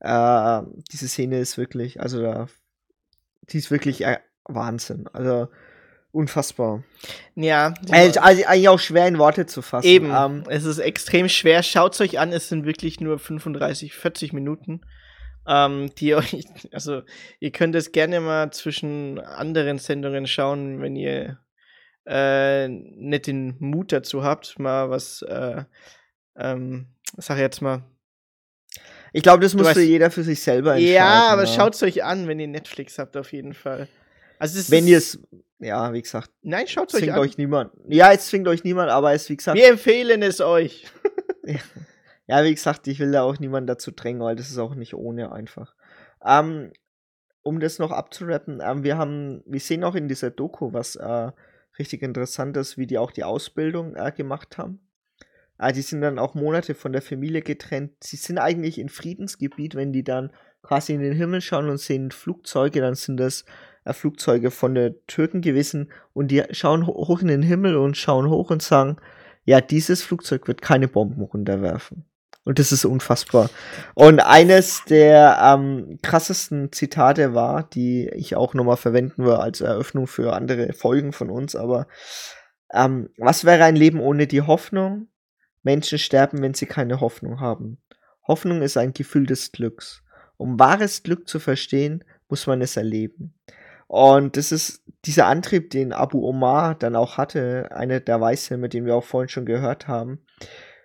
[0.00, 2.48] äh, diese Szene ist wirklich, also da,
[3.42, 5.06] die ist wirklich äh, Wahnsinn.
[5.12, 5.48] Also,
[6.12, 6.82] unfassbar.
[7.34, 7.74] Ja.
[7.90, 9.86] Also, also eigentlich auch schwer in Worte zu fassen.
[9.86, 10.10] Eben.
[10.14, 11.62] Ähm, es ist extrem schwer.
[11.62, 14.80] Schaut es euch an, es sind wirklich nur 35, 40 Minuten.
[15.46, 17.02] Ähm, die euch, also
[17.38, 21.38] ihr könnt es gerne mal zwischen anderen Sendungen schauen, wenn ihr
[22.06, 25.64] äh, nicht den Mut dazu habt, mal was, äh,
[26.36, 27.84] ähm, sag jetzt mal.
[29.12, 30.94] Ich glaube, das muss jeder für sich selber entscheiden.
[30.94, 31.52] Ja, aber ja.
[31.52, 33.88] schaut es euch an, wenn ihr Netflix habt, auf jeden Fall.
[34.38, 35.18] Also wenn ihr es,
[35.60, 36.30] ja, wie gesagt.
[36.42, 37.18] Nein, schaut es euch an.
[37.18, 37.72] euch niemand.
[37.88, 39.58] Ja, es zwingt euch niemand, aber es, wie gesagt.
[39.58, 40.86] Wir empfehlen es euch.
[42.26, 42.42] ja.
[42.44, 45.32] wie gesagt, ich will da auch niemanden dazu drängen, weil das ist auch nicht ohne
[45.32, 45.74] einfach.
[46.24, 46.72] Ähm,
[47.42, 51.30] um das noch abzurappen, ähm, wir haben, wir sehen auch in dieser Doku was äh,
[51.78, 54.80] richtig interessantes, wie die auch die Ausbildung äh, gemacht haben.
[55.58, 57.92] Äh, die sind dann auch Monate von der Familie getrennt.
[58.02, 62.10] Sie sind eigentlich in Friedensgebiet, wenn die dann quasi in den Himmel schauen und sehen
[62.10, 63.44] Flugzeuge, dann sind das
[63.94, 68.28] Flugzeuge von den Türken gewesen und die schauen ho hoch in den Himmel und schauen
[68.28, 68.96] hoch und sagen,
[69.44, 72.04] ja, dieses Flugzeug wird keine Bomben runterwerfen.
[72.44, 73.50] Und das ist unfassbar.
[73.94, 80.06] Und eines der ähm, krassesten Zitate war, die ich auch nochmal verwenden würde als Eröffnung
[80.06, 81.86] für andere Folgen von uns, aber
[82.72, 85.08] ähm, was wäre ein Leben ohne die Hoffnung?
[85.62, 87.78] Menschen sterben, wenn sie keine Hoffnung haben.
[88.26, 90.02] Hoffnung ist ein Gefühl des Glücks.
[90.36, 93.34] Um wahres Glück zu verstehen, muss man es erleben.
[93.90, 98.86] Und das ist dieser Antrieb, den Abu Omar dann auch hatte, einer der Weißhelme, den
[98.86, 100.20] wir auch vorhin schon gehört haben.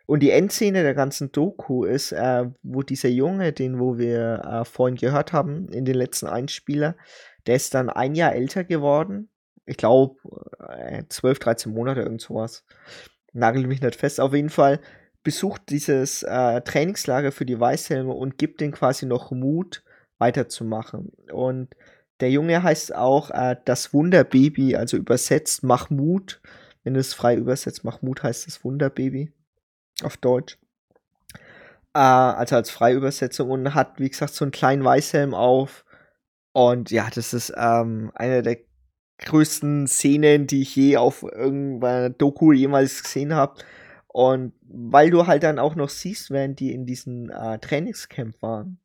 [0.08, 4.66] Und die Endszene der ganzen Doku ist, äh, wo dieser Junge, den wo wir äh,
[4.66, 6.96] vorhin gehört haben, in den letzten Einspieler,
[7.46, 9.30] der ist dann ein Jahr älter geworden.
[9.68, 10.16] Ich glaube,
[10.68, 12.66] äh, 12, 13 Monate, irgend sowas.
[13.34, 14.20] Nagel mich nicht fest.
[14.20, 14.80] Auf jeden Fall
[15.22, 19.84] besucht dieses äh, Trainingslager für die Weißhelme und gibt denen quasi noch Mut,
[20.18, 21.12] weiterzumachen.
[21.32, 21.76] Und
[22.20, 26.42] der Junge heißt auch äh, das Wunderbaby, also übersetzt Mahmoud.
[26.84, 29.32] Wenn es frei übersetzt, Mahmoud heißt das Wunderbaby
[30.04, 30.58] auf Deutsch.
[31.94, 35.86] Äh, also als Freiübersetzung und hat, wie gesagt, so einen kleinen Weißhelm auf.
[36.54, 38.60] Und ja, das ist ähm, eine der
[39.18, 43.56] größten Szenen, die ich je auf irgendeiner Doku jemals gesehen habe.
[44.08, 48.80] Und weil du halt dann auch noch siehst, während die in diesem äh, Trainingscamp waren,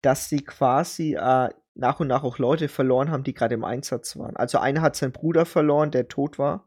[0.00, 4.16] dass sie quasi äh, nach und nach auch Leute verloren haben, die gerade im Einsatz
[4.16, 4.36] waren.
[4.36, 6.64] Also einer hat seinen Bruder verloren, der tot war.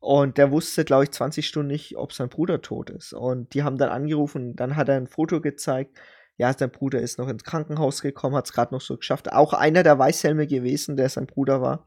[0.00, 3.12] Und der wusste, glaube ich, 20 Stunden nicht, ob sein Bruder tot ist.
[3.12, 5.98] Und die haben dann angerufen, dann hat er ein Foto gezeigt.
[6.36, 9.32] Ja, sein Bruder ist noch ins Krankenhaus gekommen, hat es gerade noch so geschafft.
[9.32, 11.84] Auch einer der Weißhelme gewesen, der sein Bruder war.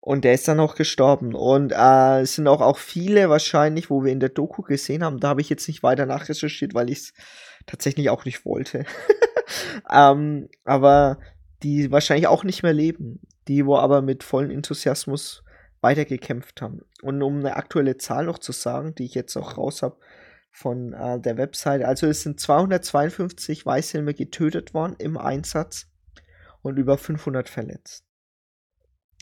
[0.00, 1.34] Und der ist dann auch gestorben.
[1.34, 5.20] Und äh, es sind auch, auch viele wahrscheinlich, wo wir in der Doku gesehen haben.
[5.20, 7.12] Da habe ich jetzt nicht weiter nachrecherchiert, weil ich es
[7.66, 8.84] tatsächlich auch nicht wollte.
[9.92, 11.18] ähm, aber
[11.62, 13.20] die wahrscheinlich auch nicht mehr leben.
[13.48, 15.44] Die, wo aber mit vollem Enthusiasmus
[15.80, 16.80] weitergekämpft haben.
[17.02, 19.96] Und um eine aktuelle Zahl noch zu sagen, die ich jetzt auch raus habe
[20.50, 25.86] von äh, der Website, also es sind 252 Weißhelme getötet worden im Einsatz
[26.62, 28.04] und über 500 verletzt.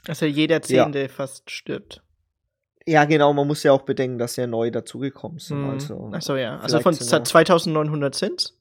[0.07, 1.09] Also jeder Zehnte ja.
[1.09, 2.03] fast stirbt.
[2.87, 5.63] Ja, genau, man muss ja auch bedenken, dass ja neu dazugekommen sind.
[5.63, 5.71] Mhm.
[5.71, 6.59] Also, Achso, ja.
[6.59, 8.53] Also von sind auch- 2900 sind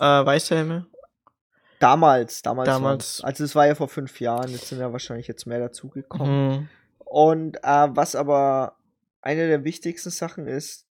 [0.00, 0.86] äh, Weißhelme.
[1.80, 2.68] damals, damals.
[2.68, 3.20] Damals.
[3.22, 6.48] Also es war ja vor fünf Jahren, jetzt sind ja wahrscheinlich jetzt mehr dazugekommen.
[6.48, 6.68] Mhm.
[6.98, 8.76] Und äh, was aber
[9.20, 10.86] eine der wichtigsten Sachen ist,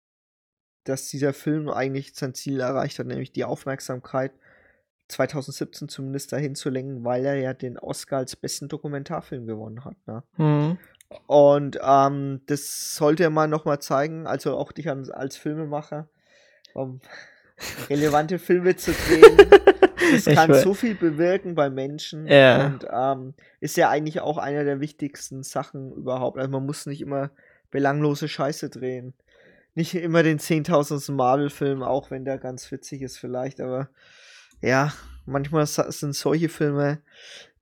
[0.84, 4.32] dass dieser Film eigentlich sein Ziel erreicht hat, nämlich die Aufmerksamkeit
[5.08, 9.96] 2017 zumindest dahin zu lenken, weil er ja den Oscar als besten Dokumentarfilm gewonnen hat.
[10.06, 10.22] Ne?
[10.36, 10.78] Mhm.
[11.26, 16.08] Und ähm, das sollte man nochmal zeigen, also auch dich als Filmemacher,
[16.74, 17.00] um
[17.90, 19.36] relevante Filme zu drehen.
[20.12, 22.66] Das kann so viel bewirken bei Menschen Ja.
[22.66, 26.38] und ähm, ist ja eigentlich auch einer der wichtigsten Sachen überhaupt.
[26.38, 27.30] Also man muss nicht immer
[27.70, 29.14] belanglose Scheiße drehen.
[29.74, 31.12] Nicht immer den 10.000.
[31.12, 33.88] Marvel-Film, auch wenn der ganz witzig ist vielleicht, aber
[34.60, 34.92] ja,
[35.24, 36.98] manchmal sind solche Filme,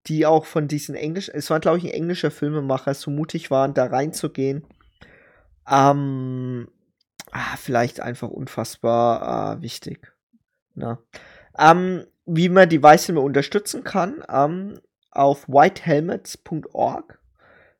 [0.07, 3.75] die auch von diesen englischen, es war glaube ich ein englischer Filmemacher, so mutig waren,
[3.75, 4.65] da reinzugehen,
[5.69, 6.69] ähm,
[7.33, 10.13] ah, vielleicht einfach unfassbar äh, wichtig.
[10.75, 10.99] Na.
[11.59, 17.19] Ähm, wie man die Weißfilme unterstützen kann, ähm, auf whitehelmets.org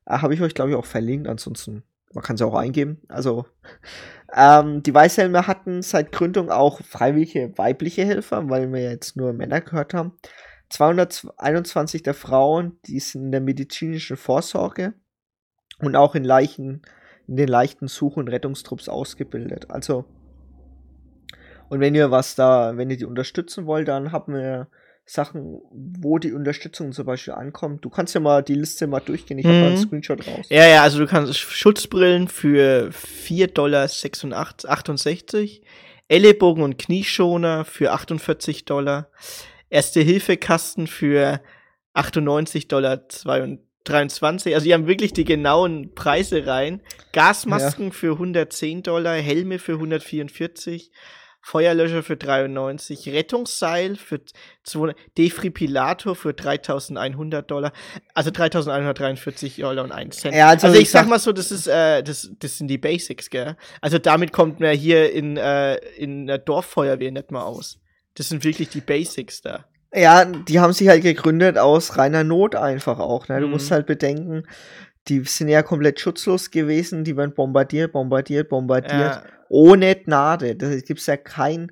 [0.05, 3.01] äh, habe ich euch glaube ich auch verlinkt, ansonsten man kann es ja auch eingeben.
[3.07, 3.45] Also
[4.35, 9.61] ähm, die Weißhelme hatten seit Gründung auch freiwillige weibliche Helfer, weil wir jetzt nur Männer
[9.61, 10.17] gehört haben.
[10.71, 14.93] 221 der Frauen, die sind in der medizinischen Vorsorge
[15.79, 16.81] und auch in, Leichen,
[17.27, 19.69] in den leichten Such- und Rettungstrupps ausgebildet.
[19.69, 20.05] Also,
[21.69, 24.67] und wenn ihr was da, wenn ihr die unterstützen wollt, dann haben wir
[25.05, 27.83] Sachen, wo die Unterstützung zum Beispiel ankommt.
[27.83, 29.39] Du kannst ja mal die Liste mal durchgehen.
[29.39, 29.79] Ich habe mal einen Mhm.
[29.81, 30.45] Screenshot raus.
[30.49, 33.87] Ja, ja, also du kannst Schutzbrillen für 4,68 Dollar,
[36.07, 39.09] Ellenbogen- und Knieschoner für 48 Dollar,
[39.71, 41.41] Erste-Hilfe-Kasten für
[41.93, 43.01] 98 Dollar
[43.83, 44.53] 23.
[44.53, 46.81] Also die haben wirklich die genauen Preise rein.
[47.13, 50.91] Gasmasken für 110 Dollar, Helme für 144.
[51.43, 54.21] Feuerlöscher für 93, Rettungsseil für
[54.63, 57.73] 200, Defibrillator für 3100 Dollar,
[58.13, 60.35] also 3143 Dollar und 1 Cent.
[60.35, 62.67] Ja, also also, ich ich sag sag- mal so, das ist, äh, das, das sind
[62.67, 63.57] die Basics, gell?
[63.81, 67.79] Also damit kommt man hier in, äh, in der Dorffeuerwehr nicht mal aus.
[68.15, 69.65] Das sind wirklich die Basics da.
[69.93, 73.27] Ja, die haben sich halt gegründet aus reiner Not einfach auch.
[73.27, 73.39] Ne?
[73.39, 73.53] Du Mhm.
[73.53, 74.43] musst halt bedenken,
[75.07, 79.23] die sind ja komplett schutzlos gewesen, die werden bombardiert, bombardiert, bombardiert, Ja.
[79.49, 80.55] ohne Gnade.
[80.55, 81.71] Da gibt's ja kein.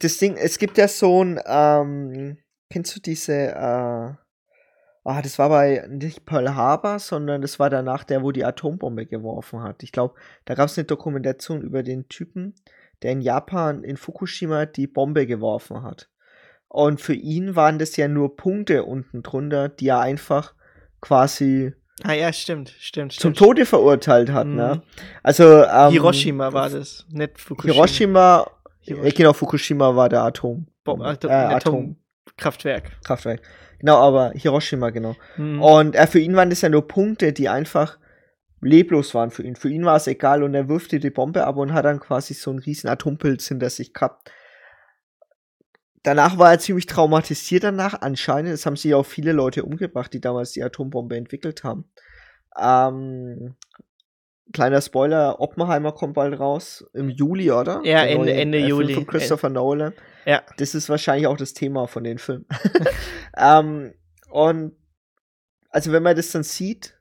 [0.00, 2.38] Das Ding, es gibt ja so ein, ähm,
[2.70, 4.14] kennst du diese, äh,
[5.04, 9.06] ah, das war bei nicht Pearl Harbor, sondern das war danach der, wo die Atombombe
[9.06, 9.82] geworfen hat.
[9.82, 10.14] Ich glaube,
[10.46, 12.54] da gab's eine Dokumentation über den Typen,
[13.02, 16.08] der in Japan, in Fukushima, die Bombe geworfen hat.
[16.68, 20.54] Und für ihn waren das ja nur Punkte unten drunter, die er einfach
[21.00, 23.38] quasi Ah ja, stimmt, stimmt, zum stimmt.
[23.38, 24.46] Tode verurteilt hat.
[24.46, 24.56] Mhm.
[24.56, 24.82] Ne?
[25.22, 27.72] Also ähm, Hiroshima war das, nicht Fukushima.
[27.74, 29.08] Hiroshima, Hiroshima.
[29.08, 30.66] Äh, genau, Fukushima war der Atom.
[30.84, 31.96] Bom Atom äh, Atom.
[32.26, 33.02] Atomkraftwerk.
[33.02, 33.40] Kraftwerk.
[33.78, 35.16] Genau, aber Hiroshima, genau.
[35.38, 35.62] Mhm.
[35.62, 37.98] Und äh, für ihn waren das ja nur Punkte, die einfach
[38.60, 39.56] leblos waren für ihn.
[39.56, 42.34] Für ihn war es egal und er wirfte die Bombe ab und hat dann quasi
[42.34, 44.30] so einen riesen Atompilz hinter sich gehabt.
[46.02, 48.00] Danach war er ziemlich traumatisiert danach.
[48.00, 51.90] Anscheinend, es haben sich auch viele Leute umgebracht, die damals die Atombombe entwickelt haben.
[52.58, 53.56] Ähm,
[54.52, 56.88] kleiner Spoiler, Oppenheimer kommt bald raus.
[56.94, 57.80] Im Juli, oder?
[57.84, 58.94] Ja, Der Ende- neue, Ende äh, Film Juli.
[58.94, 59.92] Von Christopher Nolan.
[60.24, 60.42] Ja.
[60.58, 62.46] Das ist wahrscheinlich auch das Thema von den Filmen.
[63.36, 63.92] ähm,
[64.30, 64.76] und
[65.70, 66.95] also wenn man das dann sieht,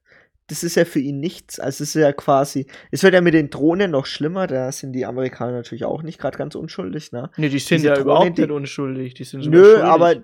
[0.48, 1.60] das ist ja für ihn nichts.
[1.60, 4.94] Also es ist ja quasi, es wird ja mit den Drohnen noch schlimmer, da sind
[4.94, 7.32] die Amerikaner natürlich auch nicht gerade ganz unschuldig, ne?
[7.38, 9.14] Nee, die sind diese ja Drohnen, überhaupt nicht unschuldig.
[9.16, 9.86] Die sind sogar Nö, schuldig.
[9.86, 10.16] aber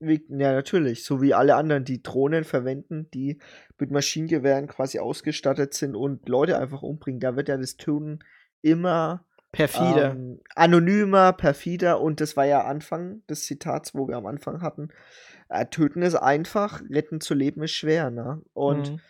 [0.00, 3.38] wie, ja natürlich, so wie alle anderen, die Drohnen verwenden, die
[3.78, 8.18] mit Maschinengewehren quasi ausgestattet sind und Leute einfach umbringen, da wird ja das Töten
[8.62, 10.14] immer perfide.
[10.16, 14.88] ähm, anonymer, perfider und das war ja Anfang des Zitats, wo wir am Anfang hatten.
[15.48, 18.42] Äh, töten ist einfach, retten zu leben ist schwer, ne?
[18.52, 19.00] Und Mhm.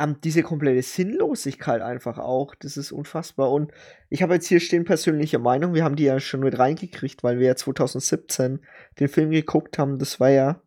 [0.00, 3.50] Ähm, diese komplette Sinnlosigkeit einfach auch, das ist unfassbar.
[3.50, 3.72] Und
[4.08, 7.38] ich habe jetzt hier stehen persönliche Meinung, wir haben die ja schon mit reingekriegt, weil
[7.38, 8.60] wir ja 2017
[9.00, 9.98] den Film geguckt haben.
[9.98, 10.60] Das war ja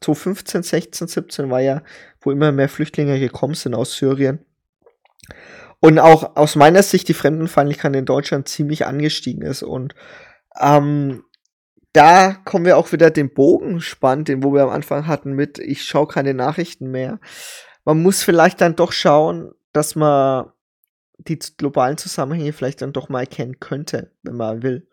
[0.00, 1.82] 2015, 16, 17 war ja,
[2.20, 4.44] wo immer mehr Flüchtlinge gekommen sind aus Syrien.
[5.80, 9.62] Und auch aus meiner Sicht die Fremdenfeindlichkeit in Deutschland ziemlich angestiegen ist.
[9.62, 9.94] Und
[10.60, 11.24] ähm,
[11.92, 15.58] da kommen wir auch wieder den Bogen spannend, den wo wir am Anfang hatten mit,
[15.58, 17.20] ich schaue keine Nachrichten mehr.
[17.84, 20.50] Man muss vielleicht dann doch schauen, dass man
[21.18, 24.88] die globalen Zusammenhänge vielleicht dann doch mal erkennen könnte, wenn man will.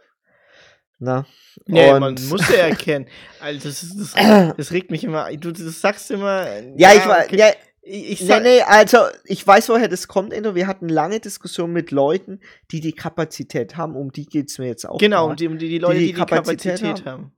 [1.00, 1.26] Na?
[1.66, 3.08] Nee, und- man muss ja erkennen.
[3.40, 4.14] Also das, das,
[4.58, 5.32] das regt mich immer.
[5.36, 6.46] Du das sagst immer.
[6.78, 7.38] Ja, ich war, okay.
[7.38, 7.48] ja,
[7.82, 10.54] Ich, ich Nee, nee, also ich weiß, woher das kommt, Endo.
[10.54, 12.40] Wir hatten lange Diskussionen mit Leuten,
[12.72, 13.96] die die Kapazität haben.
[13.96, 15.00] Um die geht es mir jetzt auch.
[15.00, 17.32] Genau, um die, um die, die Leute, die die die Kapazität Kapazität, haben.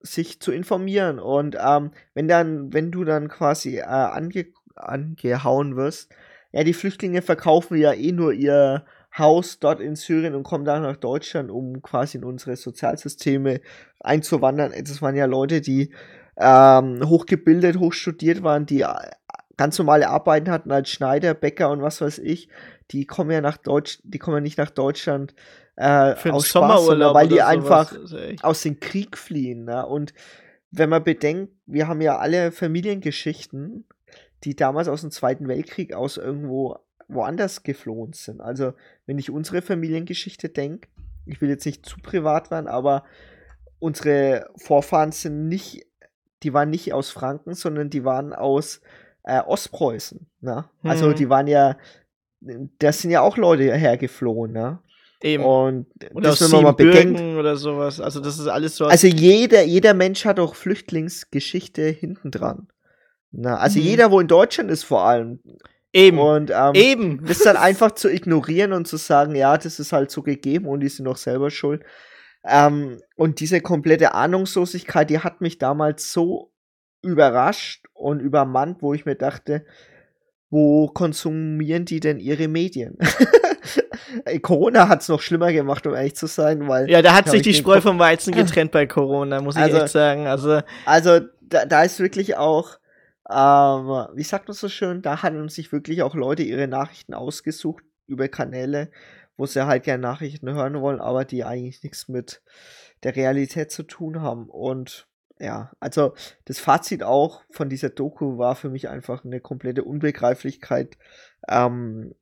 [0.00, 1.18] Sich zu informieren.
[1.18, 6.10] Und ähm, wenn dann, wenn du dann quasi äh, ange angehauen wirst,
[6.52, 8.84] ja, die Flüchtlinge verkaufen ja eh nur ihr
[9.16, 13.60] Haus dort in Syrien und kommen dann nach Deutschland, um quasi in unsere Sozialsysteme
[14.00, 14.72] einzuwandern.
[14.84, 15.92] Das waren ja Leute, die
[16.36, 18.94] ähm, hochgebildet, hochstudiert waren, die äh,
[19.56, 22.48] ganz normale Arbeiten hatten als Schneider, Bäcker und was weiß ich.
[22.92, 25.34] Die kommen ja nach Deutsch, die kommen ja nicht nach Deutschland
[25.78, 27.94] äh, Für aus Spaß, sondern Sommerurlaub weil die einfach
[28.42, 29.64] aus dem Krieg fliehen.
[29.64, 29.86] Ne?
[29.86, 30.12] Und
[30.72, 33.86] wenn man bedenkt, wir haben ja alle Familiengeschichten,
[34.42, 38.40] die damals aus dem Zweiten Weltkrieg aus irgendwo woanders geflohen sind.
[38.40, 38.74] Also,
[39.06, 40.88] wenn ich unsere Familiengeschichte denke,
[41.26, 43.04] ich will jetzt nicht zu privat werden, aber
[43.78, 45.86] unsere Vorfahren sind nicht,
[46.42, 48.80] die waren nicht aus Franken, sondern die waren aus
[49.22, 50.26] äh, Ostpreußen.
[50.40, 50.64] Ne?
[50.82, 51.14] Also, Hm.
[51.14, 51.76] die waren ja,
[52.40, 54.52] da sind ja auch Leute hergeflohen.
[54.52, 54.80] Ne?
[55.22, 55.44] Eben.
[55.44, 58.00] Und Oder das, man mal bedenkt, Siebenbürgen oder sowas.
[58.00, 58.86] Also das ist alles so.
[58.86, 62.68] also jeder, jeder Mensch hat auch Flüchtlingsgeschichte hinten dran.
[63.30, 63.84] Na, also Mhm.
[63.84, 65.40] jeder, wo in Deutschland ist vor allem.
[65.92, 66.18] eben.
[66.18, 67.24] Und ähm, eben.
[67.26, 70.80] das dann einfach zu ignorieren und zu sagen, ja, das ist halt so gegeben und
[70.80, 71.82] die sind doch selber schuld.
[72.44, 76.52] Ähm, und diese komplette Ahnungslosigkeit, die hat mich damals so
[77.02, 79.64] überrascht und übermannt, wo ich mir dachte,
[80.50, 82.96] wo konsumieren die denn ihre Medien?
[84.42, 87.40] Corona hat es noch schlimmer gemacht, um ehrlich zu sein, weil Ja, da hat sich
[87.40, 90.26] ich die Spreu vom Weizen getrennt bei Corona, muss ich Also- echt sagen.
[90.26, 92.78] Also, Also da, da ist wirklich auch,
[93.30, 97.84] ähm, wie sagt man so schön, da haben sich wirklich auch Leute ihre Nachrichten ausgesucht
[98.06, 98.90] über Kanäle,
[99.36, 102.42] wo sie halt gerne Nachrichten hören wollen, aber die eigentlich nichts mit
[103.02, 104.46] der Realität zu tun haben.
[104.48, 105.06] Und
[105.40, 110.98] ja, also das Fazit auch von dieser Doku war für mich einfach eine komplette Unbegreiflichkeit
[111.48, 112.14] ähm,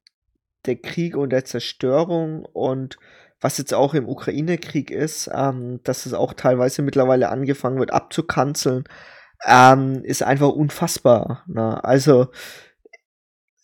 [0.66, 2.98] der Krieg und der Zerstörung und
[3.40, 8.84] was jetzt auch im Ukraine-Krieg ist, ähm, dass es auch teilweise mittlerweile angefangen wird abzukanzeln,
[9.46, 11.44] ähm, ist einfach unfassbar.
[11.46, 11.82] Ne?
[11.84, 12.28] Also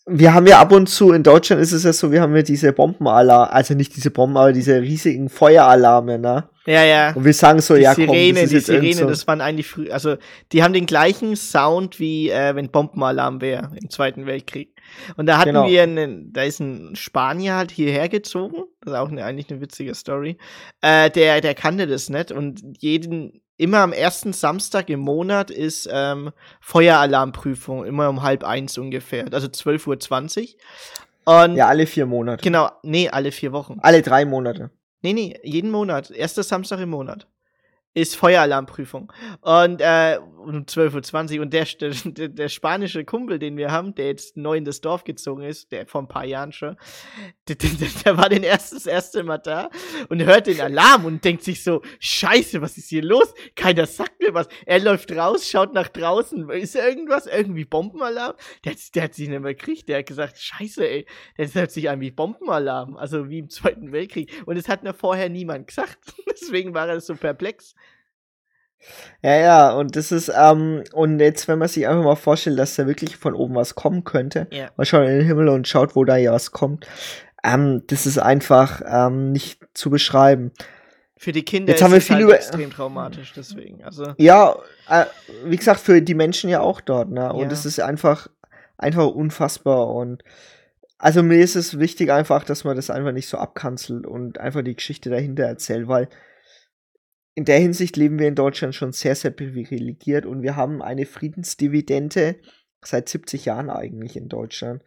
[0.07, 2.43] wir haben ja ab und zu, in Deutschland ist es ja so, wir haben ja
[2.43, 6.49] diese Bombenalarme, also nicht diese Bomben, aber diese riesigen Feueralarme, ne?
[6.67, 7.13] ja, ja.
[7.15, 9.27] Und wir sagen so, die ja komm, Sirene, das ist die jetzt Sirene, so, das
[9.29, 10.17] waren eigentlich früh, also
[10.51, 14.75] die haben den gleichen Sound wie äh, wenn Bombenalarm wäre im Zweiten Weltkrieg.
[15.17, 15.67] Und da hatten Genau.
[15.67, 19.61] wir einen, da ist ein Spanier halt hierher gezogen, das ist auch eine, eigentlich eine
[19.61, 20.37] witzige Story.
[20.81, 25.89] Äh, der, der kannte das nicht und jeden, immer am ersten Samstag im Monat ist
[25.93, 30.41] ähm, Feueralarmprüfung, immer um halb eins ungefähr, also 12.20
[31.27, 31.35] Uhr.
[31.45, 32.43] Und ja, alle vier Monate.
[32.43, 33.79] genau, nee, alle vier Wochen.
[33.81, 34.71] Alle drei Monate.
[35.03, 36.11] Nee, nee, jeden Monat.
[36.11, 37.27] Erster Samstag im Monat.
[37.95, 39.13] Ist Feueralarmprüfung.
[39.43, 41.43] Und äh, um 12.20 Uhr.
[41.43, 41.67] Und der,
[42.05, 45.71] der, der spanische Kumpel, den wir haben, der jetzt neu in das Dorf gezogen ist,
[45.73, 46.77] der vor ein paar Jahren schon,
[47.49, 47.69] der, der,
[48.05, 49.69] der- war den ersten, das erste Mal da
[50.09, 53.35] und hört den Alarm und denkt sich so, scheiße, was ist hier los?
[53.57, 54.49] Keiner sagt mir was.
[54.65, 56.49] Er läuft raus, schaut nach draußen.
[56.51, 57.27] Ist irgendwas?
[57.27, 58.35] Irgendwie Bombenalarm?
[58.65, 59.89] Der, hat- der hat sich nicht mehr gekriegt.
[59.91, 61.07] Der hat gesagt, scheiße, ey.
[61.37, 62.97] Das hört sich an wie Bombenalarm.
[62.97, 64.33] Also wie im Zweiten Weltkrieg.
[64.47, 65.99] Und es hat mir vorher niemand gesagt.
[66.31, 67.75] Deswegen war er so perplex.
[69.23, 72.75] Ja, ja, und das ist, ähm, und jetzt, wenn man sich einfach mal vorstellt, dass
[72.75, 74.69] da wirklich von oben was kommen könnte, Ja.
[74.77, 76.87] man schaut in den Himmel und schaut, wo da ja was kommt,
[77.45, 80.53] ähm, das ist einfach ähm, nicht zu beschreiben.
[81.17, 83.33] Für die Kinder Jetzt haben wir viel halt über- extrem traumatisch.
[83.37, 83.85] Deswegen.
[83.85, 84.57] Also, Ja,
[84.89, 85.05] äh,
[85.45, 87.33] wie gesagt, für die Menschen ja auch dort, ne?
[87.33, 87.53] Und Ja.
[87.53, 88.27] es ist einfach,
[88.77, 89.89] einfach unfassbar.
[89.95, 90.25] Und
[90.99, 94.63] also mir ist es wichtig einfach, dass man das einfach nicht so abkanzelt und einfach
[94.63, 96.09] die Geschichte dahinter erzählt, weil
[97.35, 101.07] in der Hinsicht leben wir in Deutschland schon sehr, sehr privilegiert und wir haben eine
[101.07, 102.37] Friedensdividende
[102.85, 104.83] seit 70 Jahren eigentlich in Deutschland.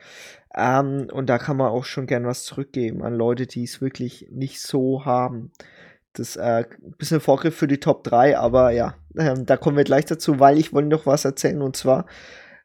[0.55, 4.27] Ähm, und da kann man auch schon gern was zurückgeben an Leute, die es wirklich
[4.31, 5.51] nicht so haben.
[6.13, 9.83] Das äh, ein bisschen Vorgriff für die Top 3, aber ja, ähm, da kommen wir
[9.83, 12.05] gleich dazu, weil ich wollte noch was erzählen und zwar,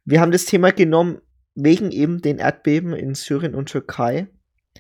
[0.05, 1.21] wir haben das Thema genommen
[1.55, 4.29] wegen eben den Erdbeben in Syrien und Türkei.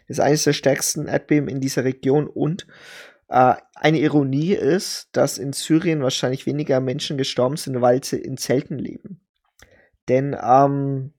[0.08, 2.66] Das ist eines der stärksten Erdbeben in dieser Region und
[3.30, 8.36] äh, eine Ironie ist, dass in Syrien wahrscheinlich weniger Menschen gestorben sind, weil sie in
[8.36, 9.20] Zelten leben.
[10.08, 11.12] Denn ähm,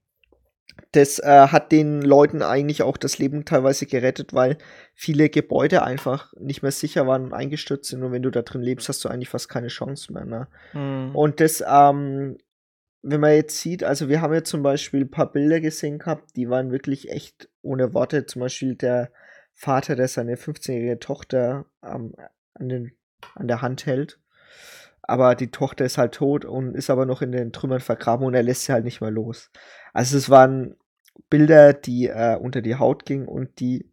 [0.91, 4.57] das äh, hat den Leuten eigentlich auch das Leben teilweise gerettet, weil
[4.93, 8.03] viele Gebäude einfach nicht mehr sicher waren und eingestürzt sind.
[8.03, 10.25] Und wenn du da drin lebst, hast du eigentlich fast keine Chance mehr.
[10.25, 10.47] Ne?
[10.71, 11.15] hm.
[11.15, 12.37] Und das, ähm,
[13.03, 16.35] wenn man jetzt sieht, also wir haben ja zum Beispiel ein paar Bilder gesehen gehabt,
[16.35, 18.25] die waren wirklich echt ohne Worte.
[18.25, 19.11] Zum Beispiel der
[19.61, 22.15] Vater, der seine 15-jährige Tochter ähm,
[22.55, 22.93] an, den,
[23.35, 24.19] an der Hand hält.
[25.03, 28.33] aber die Tochter ist halt tot und ist aber noch in den Trümmern vergraben und
[28.33, 29.51] er lässt sie halt nicht mehr los.
[29.93, 30.77] Also es waren
[31.29, 33.91] Bilder, die äh, unter die Haut gingen und die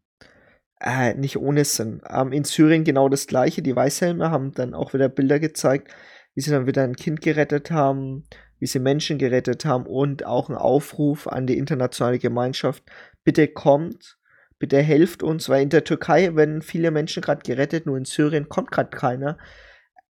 [0.81, 2.03] äh, nicht ohne sind.
[2.09, 3.61] Ähm, in Syrien genau das gleiche.
[3.61, 5.93] Die Weißhelme haben dann auch wieder Bilder gezeigt,
[6.35, 8.25] wie sie dann wieder ein Kind gerettet haben,
[8.59, 12.85] wie sie Menschen gerettet haben und auch ein Aufruf an die internationale Gemeinschaft,
[13.23, 14.18] bitte kommt,
[14.59, 18.49] bitte helft uns, weil in der Türkei werden viele Menschen gerade gerettet, nur in Syrien
[18.49, 19.39] kommt gerade keiner,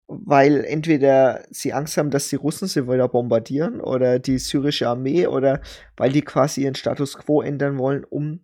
[0.08, 5.28] weil entweder sie Angst haben, dass die Russen sie wieder bombardieren oder die syrische Armee
[5.28, 5.62] oder
[5.98, 8.42] weil die quasi ihren Status quo ändern wollen, um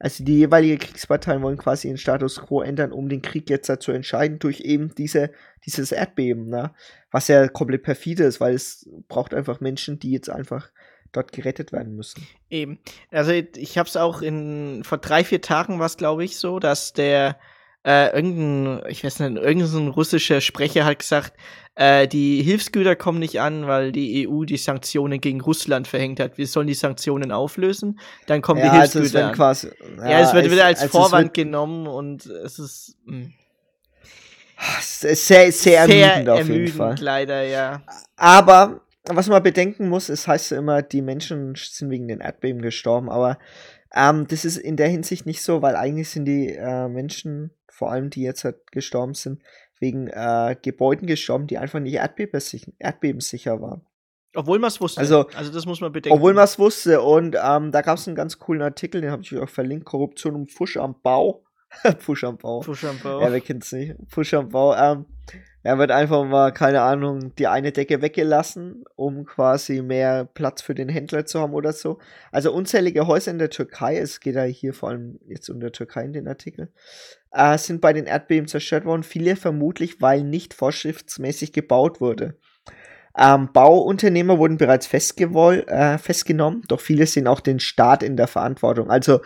[0.00, 3.90] also die jeweilige Kriegsparteien wollen quasi ihren Status quo ändern, um den Krieg jetzt zu
[3.90, 5.32] entscheiden durch eben diese,
[5.66, 6.72] dieses Erdbeben, ne?
[7.10, 10.70] Was ja komplett perfide ist, weil es braucht einfach Menschen, die jetzt einfach
[11.12, 12.26] dort gerettet werden müssen.
[12.50, 12.78] Eben.
[13.10, 16.58] Also ich habe es auch in vor drei, vier Tagen war es, glaube ich, so,
[16.58, 17.38] dass der
[17.84, 21.32] äh, irgendein, ich weiß nicht, irgendein russischer Sprecher hat gesagt,
[21.74, 26.36] äh, die Hilfsgüter kommen nicht an, weil die EU die Sanktionen gegen Russland verhängt hat.
[26.36, 30.20] Wir sollen die Sanktionen auflösen, dann kommen ja, die also Hilfsgüter also quasi, ja, ja,
[30.20, 33.16] es wird es, wieder als also Vorwand genommen und es ist mh.
[33.16, 33.32] Hm.
[34.80, 36.96] Ist sehr, sehr, sehr ermüdend auf jeden Fall.
[36.98, 37.82] leider, ja.
[38.16, 38.80] Aber
[39.10, 43.10] was man bedenken muss, es heißt ja immer, die Menschen sind wegen den Erdbeben gestorben,
[43.10, 43.38] aber
[43.94, 47.92] ähm, das ist in der Hinsicht nicht so, weil eigentlich sind die äh, Menschen vor
[47.92, 49.40] allem die jetzt halt gestorben sind,
[49.78, 53.86] wegen äh, Gebäuden gestorben, die einfach nicht erdbebensicher, erdbebensicher waren.
[54.34, 55.00] Obwohl man es wusste.
[55.00, 56.16] Also, also das muss man bedenken.
[56.16, 57.00] Obwohl man es wusste.
[57.00, 59.86] Und ähm, da gab es einen ganz coolen Artikel, den habe ich euch auch verlinkt:
[59.86, 61.44] Korruption und Pfusch am Bau.
[61.98, 62.62] Pfusch am Bau.
[62.62, 63.20] Pfusch am Bau.
[63.20, 63.94] Ja, wer kennt es nicht?
[64.08, 64.74] Pfusch am Bau.
[64.74, 65.06] Ähm,
[65.68, 70.74] er wird einfach mal, keine Ahnung, die eine Decke weggelassen, um quasi mehr Platz für
[70.74, 71.98] den Händler zu haben oder so.
[72.32, 75.72] Also unzählige Häuser in der Türkei, es geht ja hier vor allem jetzt um der
[75.72, 76.72] Türkei in den Artikel,
[77.32, 79.02] äh, sind bei den Erdbeben zerstört worden.
[79.02, 82.38] Viele vermutlich, weil nicht vorschriftsmäßig gebaut wurde.
[83.14, 88.90] Ähm, Bauunternehmer wurden bereits äh, festgenommen, doch viele sehen auch den Staat in der Verantwortung.
[88.90, 89.20] Also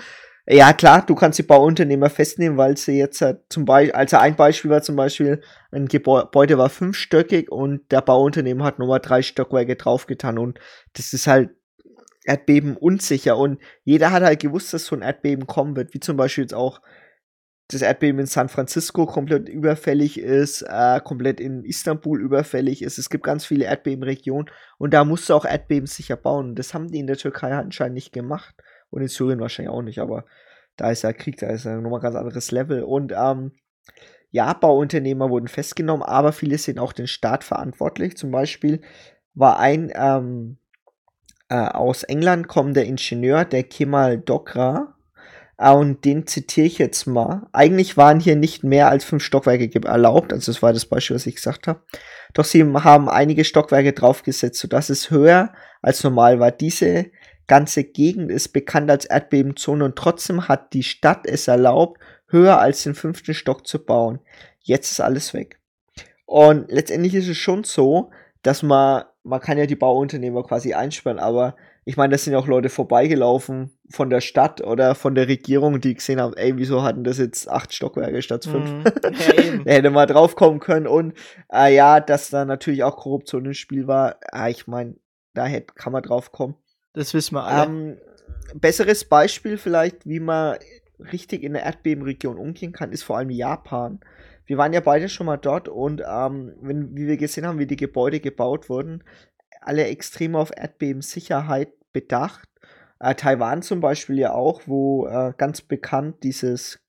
[0.48, 4.34] ja, klar, du kannst die Bauunternehmer festnehmen, weil sie jetzt halt zum Beispiel, also ein
[4.34, 5.40] Beispiel war zum Beispiel,
[5.70, 10.58] ein Gebäude war fünfstöckig und der Bauunternehmer hat nochmal drei Stockwerke draufgetan und
[10.94, 11.50] das ist halt
[12.24, 16.16] Erdbeben unsicher und jeder hat halt gewusst, dass so ein Erdbeben kommen wird, wie zum
[16.16, 16.80] Beispiel jetzt auch
[17.68, 22.98] das Erdbeben in San Francisco komplett überfällig ist, äh, komplett in Istanbul überfällig ist.
[22.98, 26.56] Es gibt ganz viele Erdbebenregionen und da musst du auch Erdbeben sicher bauen.
[26.56, 28.54] Das haben die in der Türkei anscheinend nicht gemacht
[28.92, 30.24] und in Syrien wahrscheinlich auch nicht, aber
[30.76, 32.82] da ist ja Krieg, da ist ja nochmal ein ganz anderes Level.
[32.82, 33.52] Und ähm,
[34.30, 38.16] ja, Bauunternehmer wurden festgenommen, aber viele sind auch den Staat verantwortlich.
[38.16, 38.82] Zum Beispiel
[39.34, 40.58] war ein ähm,
[41.48, 44.94] äh, aus England kommender Ingenieur, der Kemal Dogra,
[45.56, 47.46] äh, und den zitiere ich jetzt mal.
[47.52, 51.26] Eigentlich waren hier nicht mehr als fünf Stockwerke erlaubt, also das war das Beispiel, was
[51.26, 51.80] ich gesagt habe.
[52.34, 56.50] Doch sie haben einige Stockwerke draufgesetzt, sodass es höher als normal war.
[56.50, 57.06] Diese
[57.46, 62.82] ganze Gegend ist bekannt als Erdbebenzone und trotzdem hat die Stadt es erlaubt, höher als
[62.82, 64.20] den fünften Stock zu bauen.
[64.60, 65.60] Jetzt ist alles weg.
[66.24, 68.10] Und letztendlich ist es schon so,
[68.42, 72.38] dass man, man kann ja die Bauunternehmer quasi einsperren, aber ich meine, das sind ja
[72.38, 76.82] auch Leute vorbeigelaufen von der Stadt oder von der Regierung, die gesehen haben, ey, wieso
[76.82, 78.70] hatten das jetzt acht Stockwerke statt fünf?
[78.70, 78.84] Mm,
[79.66, 81.14] ja, hätte mal draufkommen können und
[81.52, 84.94] äh, ja, dass da natürlich auch Korruption im Spiel war, äh, ich meine,
[85.34, 86.54] da hätte, kann man drauf kommen.
[86.92, 87.66] Das wissen wir alle.
[87.66, 87.98] Ähm,
[88.54, 90.58] besseres Beispiel vielleicht, wie man
[91.12, 94.00] richtig in der Erdbebenregion umgehen kann, ist vor allem Japan.
[94.46, 97.66] Wir waren ja beide schon mal dort und ähm, wenn, wie wir gesehen haben, wie
[97.66, 99.02] die Gebäude gebaut wurden,
[99.60, 102.48] alle extrem auf Erdbebensicherheit bedacht.
[102.98, 106.80] Äh, Taiwan zum Beispiel ja auch, wo äh, ganz bekannt dieses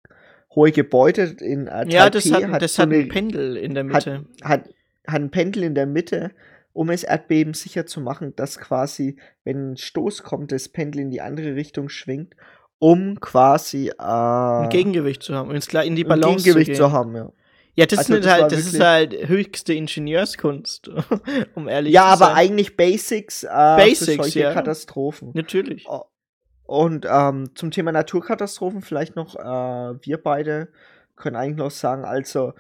[0.56, 3.84] hohe Gebäude in äh, Ja, das hat, hat das so hat ein Pendel in der
[3.84, 4.26] Mitte.
[4.42, 4.70] Hat, hat,
[5.08, 6.32] hat ein Pendel in der Mitte
[6.74, 11.12] um es Erdbeben sicher zu machen, dass quasi, wenn ein Stoß kommt, das Pendel in
[11.12, 12.36] die andere Richtung schwingt,
[12.80, 16.92] um quasi äh, ein Gegengewicht zu haben, ins in die Balance ein Gegengewicht zu, zu
[16.92, 17.32] haben, ja.
[17.76, 20.92] Ja, das, also, das, halt, das ist halt höchste Ingenieurskunst,
[21.56, 22.28] um ehrlich ja, zu sein.
[22.28, 24.54] Ja, aber eigentlich Basics, äh, Basics für solche ja.
[24.54, 25.32] Katastrophen.
[25.34, 25.88] Natürlich.
[26.66, 30.70] Und ähm, zum Thema Naturkatastrophen vielleicht noch, äh, wir beide
[31.16, 32.54] können eigentlich noch sagen, also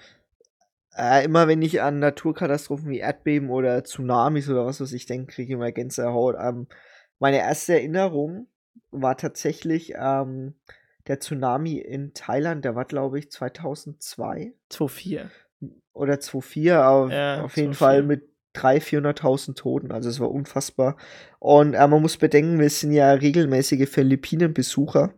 [0.97, 5.33] äh, immer wenn ich an Naturkatastrophen wie Erdbeben oder Tsunamis oder was weiß ich denke,
[5.33, 6.35] kriege ich immer Gänsehaut.
[6.39, 6.67] Ähm,
[7.19, 8.47] meine erste Erinnerung
[8.91, 10.55] war tatsächlich ähm,
[11.07, 14.53] der Tsunami in Thailand, der war glaube ich 2002.
[14.69, 15.29] 2004.
[15.93, 17.75] Oder 2004, auf, ja, auf jeden 2004.
[17.75, 19.91] Fall mit 300.000, 400.000 Toten.
[19.91, 20.95] Also es war unfassbar.
[21.39, 25.13] Und äh, man muss bedenken, wir sind ja regelmäßige Philippinen-Besucher,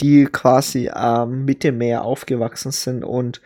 [0.00, 3.40] die quasi ähm, mit dem Meer aufgewachsen sind und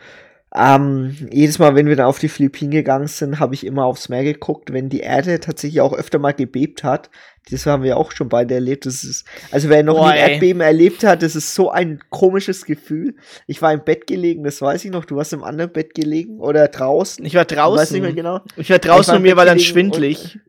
[0.55, 4.07] Ähm, jedes Mal, wenn wir dann auf die Philippinen gegangen sind, habe ich immer aufs
[4.07, 7.09] Meer geguckt, wenn die Erde tatsächlich auch öfter mal gebebt hat.
[7.49, 8.85] Das haben wir auch schon beide erlebt.
[8.85, 10.31] Das ist, also wer noch Boah, nie ein.
[10.31, 13.15] Erdbeben erlebt hat, das ist so ein komisches Gefühl.
[13.47, 15.05] Ich war im Bett gelegen, das weiß ich noch.
[15.05, 17.25] Du warst im anderen Bett gelegen oder draußen.
[17.25, 17.93] Ich war Ich weiß draußen.
[17.93, 18.41] nicht mehr genau.
[18.55, 20.39] Ich war draußen Ich war und mir war dann schwindlig.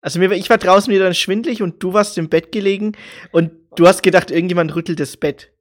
[0.00, 2.92] Also mir war, ich war draußen mir dann schwindlig und du warst im Bett gelegen
[3.30, 5.52] und du hast gedacht, irgendjemand rüttelt das Bett.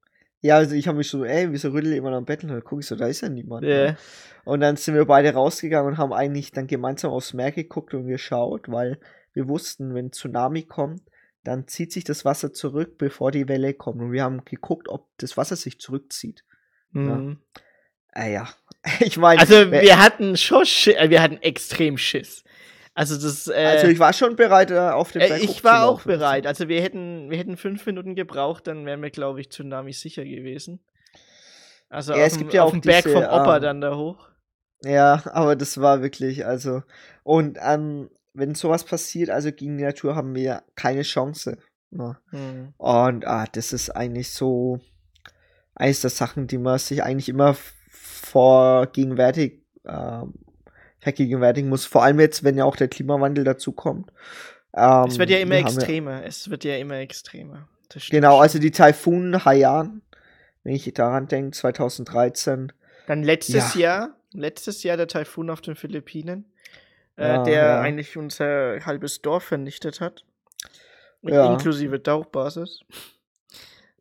[0.45, 2.43] Ja, also ich habe mich so, ey, wieso rüttelt jemand am Bett?
[2.43, 3.63] Und dann gucke ich so, da ist ja niemand.
[3.65, 3.69] Ja.
[3.69, 3.97] ne?
[4.43, 8.05] Und dann sind wir beide rausgegangen und haben eigentlich dann gemeinsam aufs Meer geguckt und
[8.05, 8.99] geschaut, weil
[9.33, 11.01] wir wussten, wenn Tsunami kommt,
[11.43, 13.99] dann zieht sich das Wasser zurück, bevor die Welle kommt.
[14.01, 16.43] Und wir haben geguckt, ob das Wasser sich zurückzieht.
[16.91, 17.39] Mhm.
[18.11, 18.47] Ah ja,
[18.99, 22.43] ich meine, Also wir hatten schon Schiss, äh, wir hatten extrem Schiss.
[22.95, 26.01] Also das, äh, also ich war schon bereit, äh, auf den äh, ich war auch
[26.03, 26.47] bereit.
[26.47, 30.23] Also wir hätten, wir hätten fünf Minuten gebraucht, dann wären wir, glaube ich, Tsunami sicher
[30.23, 30.79] gewesen.
[31.89, 33.81] Also Ja, auf, es dem, gibt ja auf auch dem Berg vom Opa ähm, dann
[33.81, 34.29] da hoch.
[34.81, 36.83] Ja, aber das war wirklich, also,
[37.23, 41.57] und ähm, wenn sowas passiert, also gegen die Natur haben wir keine Chance.
[41.91, 42.17] Ne?
[42.29, 42.73] Hm.
[42.77, 44.79] Und ah, das ist eigentlich so
[45.73, 47.57] eines der Sachen, die man sich eigentlich immer
[47.89, 50.33] vorgegenwärtig ähm,
[51.05, 51.85] vergegenwärtigen muss.
[51.85, 54.11] Vor allem jetzt, wenn ja auch der Klimawandel dazu kommt.
[54.75, 56.23] Ähm, Es wird ja immer wir extremer.
[56.25, 57.67] Es wird ja immer extremer.
[58.09, 60.01] Genau, also die Taifun Haiyan,
[60.63, 62.73] wenn ich daran denke, 2013.
[63.05, 63.79] Dann letztes Ja.
[63.81, 66.51] Jahr, letztes Jahr der Taifun auf den Philippinen,
[67.17, 67.81] äh, Ja, der ja.
[67.81, 70.25] eigentlich unser halbes Dorf vernichtet hat.
[71.21, 71.53] Ja.
[71.53, 72.81] Inklusive Tauchbasis.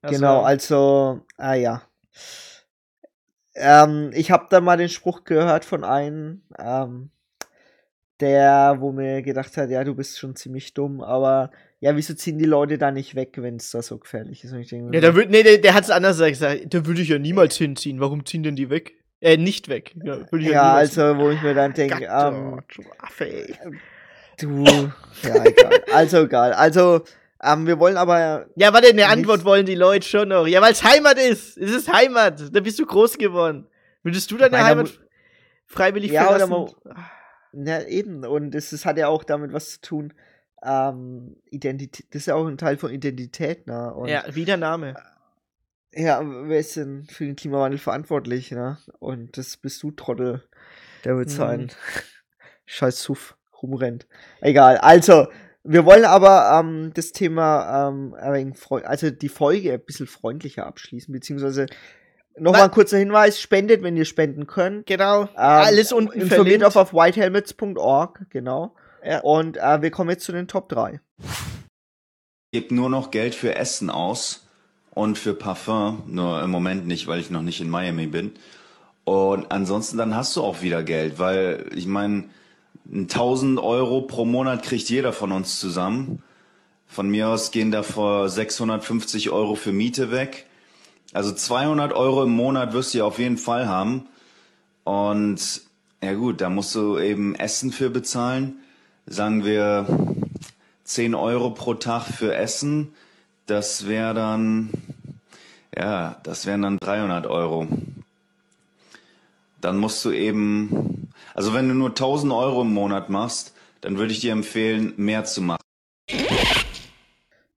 [0.00, 1.82] Also, Genau, also, ah ja.
[3.54, 7.10] Ähm, ich habe da mal den Spruch gehört von einem, ähm,
[8.20, 11.50] der, wo mir gedacht hat, ja, du bist schon ziemlich dumm, aber
[11.80, 14.52] ja, wieso ziehen die Leute da nicht weg, wenn es da so gefährlich ist?
[14.52, 16.72] Und ich denke, Ja, da würd, nee, der, der hat es anders gesagt.
[16.72, 18.00] Da würde ich ja niemals hinziehen.
[18.00, 18.92] Warum ziehen denn die weg?
[19.20, 19.94] Äh, nicht weg.
[20.02, 22.62] Ja, ja, niemals also, wo ich mir dann hin- denke, ähm,
[24.38, 24.92] du,
[25.22, 25.82] ja, egal.
[25.92, 26.52] Also, egal.
[26.52, 27.02] Also,
[27.44, 30.46] ähm, wir wollen aber, Ja, warte, eine Antwort wollen die Leute schon noch.
[30.46, 31.56] Ja, weil es Heimat ist.
[31.58, 32.54] Es ist Heimat.
[32.54, 33.66] Da bist du groß geworden.
[34.02, 34.98] Würdest du deine Heimat
[35.66, 36.74] freiwillig Ja, oder verlassen?
[37.52, 38.24] Ja, eben.
[38.24, 40.14] Und es ist, hat ja auch damit was zu tun.
[40.62, 43.92] Ähm, Identität, das ist ja auch ein Teil von Identität, ne?
[43.94, 44.94] Und ja, wie der Name.
[45.92, 48.78] ja, wer ist denn für den Klimawandel verantwortlich, ne?
[48.98, 50.42] Und das bist du, Trottel.
[51.04, 51.32] Der wird Mhm.
[51.32, 51.72] sein.
[52.66, 54.06] Scheiß Suff rumrennt.
[54.40, 54.78] Egal.
[54.78, 55.28] Also,
[55.64, 58.14] wir wollen aber ähm, das Thema, ähm,
[58.84, 61.66] also die Folge ein bisschen freundlicher abschließen, beziehungsweise
[62.38, 64.86] nochmal ein kurzer Hinweis, spendet, wenn ihr spenden könnt.
[64.86, 65.22] Genau.
[65.22, 66.64] Ähm, Alles unten Informiert verlinkt.
[66.64, 68.74] auf, auf whitehelmets.org, genau.
[69.02, 69.20] Ja.
[69.20, 71.00] Und äh, wir kommen jetzt zu den Top 3.
[72.52, 74.46] gebe nur noch Geld für Essen aus
[74.90, 78.32] und für Parfum, nur im Moment nicht, weil ich noch nicht in Miami bin.
[79.04, 82.24] Und ansonsten dann hast du auch wieder Geld, weil ich meine,
[82.92, 86.22] 1000 Euro pro Monat kriegt jeder von uns zusammen.
[86.86, 90.46] Von mir aus gehen davor 650 Euro für Miete weg.
[91.12, 94.06] Also 200 Euro im Monat wirst du ja auf jeden Fall haben.
[94.84, 95.62] Und
[96.02, 98.56] ja gut, da musst du eben Essen für bezahlen.
[99.06, 99.86] Sagen wir
[100.84, 102.92] 10 Euro pro Tag für Essen,
[103.46, 104.70] das wäre dann,
[105.76, 107.66] ja, das wären dann 300 Euro.
[109.64, 114.12] Dann musst du eben, also wenn du nur 1000 Euro im Monat machst, dann würde
[114.12, 115.62] ich dir empfehlen, mehr zu machen.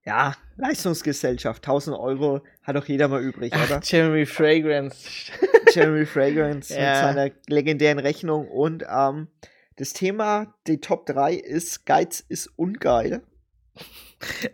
[0.06, 3.82] Ja, Leistungsgesellschaft, 1000 Euro hat doch jeder mal übrig, Ach, oder?
[3.84, 5.30] Jeremy Fragrance.
[5.74, 6.94] Jeremy Fragrance mit Ja.
[6.94, 8.48] seiner legendären Rechnung.
[8.48, 9.28] Und ähm,
[9.76, 13.20] das Thema, die Top 3 ist Geiz ist ungeil.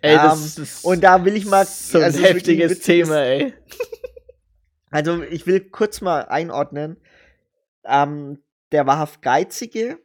[0.03, 1.65] Ey, Ähm, das ist und da will ich mal.
[1.65, 3.55] so ein also wirklich heftiges Thema, ey.
[4.91, 6.99] Also ich will kurz mal einordnen.
[7.85, 9.99] Ähm, der wahrhaft Geizige,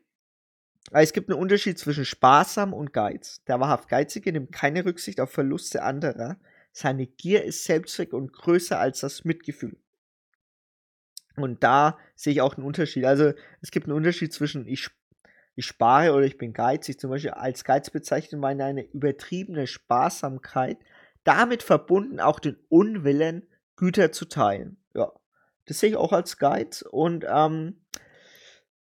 [0.91, 3.43] weil es gibt einen Unterschied zwischen sparsam und Geiz.
[3.45, 6.37] Der wahrhaft Geizige nimmt keine Rücksicht auf Verluste anderer.
[6.71, 9.77] Seine Gier ist Selbstzweck und größer als das Mitgefühl.
[11.35, 13.05] Und da sehe ich auch einen Unterschied.
[13.05, 14.89] Also es gibt einen Unterschied zwischen ich,
[15.55, 16.99] ich spare oder ich bin geizig.
[16.99, 20.77] Zum Beispiel als Geiz bezeichnet man eine übertriebene Sparsamkeit,
[21.23, 24.77] damit verbunden auch den Unwillen, Güter zu teilen.
[24.93, 25.11] Ja,
[25.69, 26.81] das sehe ich auch als Geiz.
[26.81, 27.75] Und ähm,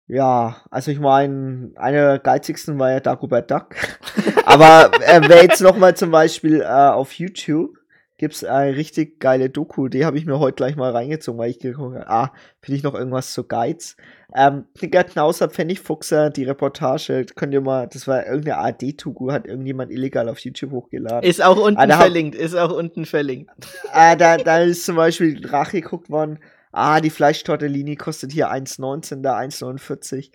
[0.07, 3.75] ja, also ich meine, einer der geizigsten war ja Dagobert Duck.
[4.45, 7.75] Aber äh, wer jetzt noch mal zum Beispiel äh, auf YouTube
[8.19, 11.59] gibt's eine richtig geile Doku, die habe ich mir heute gleich mal reingezogen, weil ich
[11.59, 13.95] geguckt habe, ah, finde ich noch irgendwas zu Geiz.
[14.35, 19.91] Ähm, Knicker Knauser, Pfennigfuchser, die Reportage, könnt ihr mal, das war irgendeine AD-Doku, hat irgendjemand
[19.91, 21.29] illegal auf YouTube hochgeladen.
[21.29, 23.51] Ist auch unten Ah, da hab- verlinkt, ist auch unten verlinkt.
[23.93, 26.39] äh, da, da ist zum Beispiel Drache geguckt worden,
[26.78, 30.30] Ah, die Fleischtortellini kostet hier 1,19, da 1,49.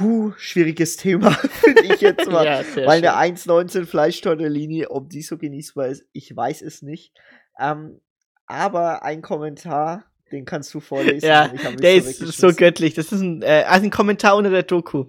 [0.00, 1.30] Huh, schwieriges Thema,
[1.62, 2.44] finde ich jetzt mal.
[2.44, 3.08] Ja, Weil schön.
[3.08, 7.12] eine 1,19 Fleischtortellini, ob die so genießbar ist, ich weiß es nicht.
[7.60, 8.00] Ähm,
[8.46, 11.28] aber ein Kommentar, den kannst du vorlesen.
[11.28, 12.94] Ja, der ist so göttlich.
[12.94, 15.04] Das ist ein, äh, also ein Kommentar unter der Doku.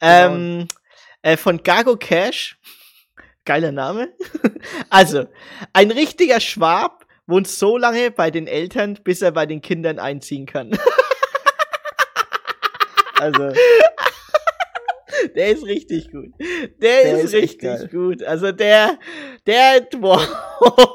[0.00, 0.66] Ähm,
[1.22, 2.58] äh, von Gago Cash.
[3.44, 4.12] Geiler Name.
[4.90, 5.28] also,
[5.72, 6.97] ein richtiger Schwab
[7.28, 10.76] wohnt so lange bei den Eltern, bis er bei den Kindern einziehen kann.
[13.20, 13.52] Also,
[15.34, 16.30] Der ist richtig gut.
[16.80, 18.22] Der, Der ist, ist richtig gut.
[18.22, 18.98] Also der,
[19.46, 20.24] der, boah.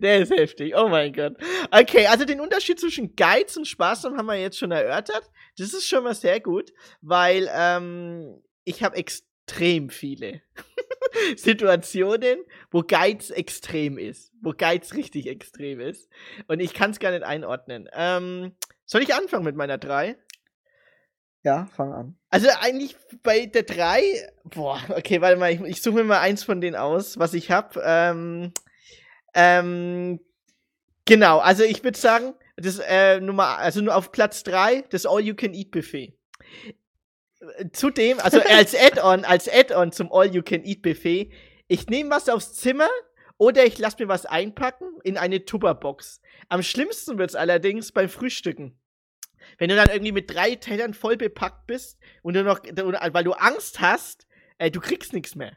[0.00, 0.74] Der ist heftig.
[0.76, 1.34] Oh mein Gott.
[1.70, 5.30] Okay, also den Unterschied zwischen Geiz und Spaß haben wir jetzt schon erörtert.
[5.58, 8.96] Das ist schon mal sehr gut, weil ähm, ich habe
[9.50, 10.40] extrem viele
[11.36, 16.08] Situationen, wo Geiz extrem ist, wo Geiz richtig extrem ist.
[16.46, 17.88] Und ich kann es gar nicht einordnen.
[17.92, 18.52] Ähm,
[18.84, 20.16] soll ich anfangen mit meiner drei?
[21.42, 22.16] ja, fang an.
[22.28, 24.02] Also eigentlich bei der 3,
[24.44, 27.50] boah, okay, warte mal, ich, ich suche mir mal eins von denen aus, was ich
[27.50, 27.80] habe.
[27.82, 28.52] Ähm,
[29.34, 30.20] ähm,
[31.06, 36.12] genau, also ich würde sagen, das äh, Nummer, also nur auf Platz 3, das All-You-Can-Eat-Buffet.
[36.68, 36.72] Äh,
[37.72, 41.32] Zudem, also als Add-on, als Add-on zum All-You-Can-Eat-Buffet,
[41.68, 42.88] ich nehme was aufs Zimmer
[43.38, 46.20] oder ich lasse mir was einpacken in eine Tupperbox.
[46.48, 48.78] Am schlimmsten wird's allerdings beim Frühstücken.
[49.56, 53.32] Wenn du dann irgendwie mit drei Tellern voll bepackt bist und du noch, weil du
[53.32, 54.26] Angst hast,
[54.58, 55.56] äh, du kriegst nichts mehr.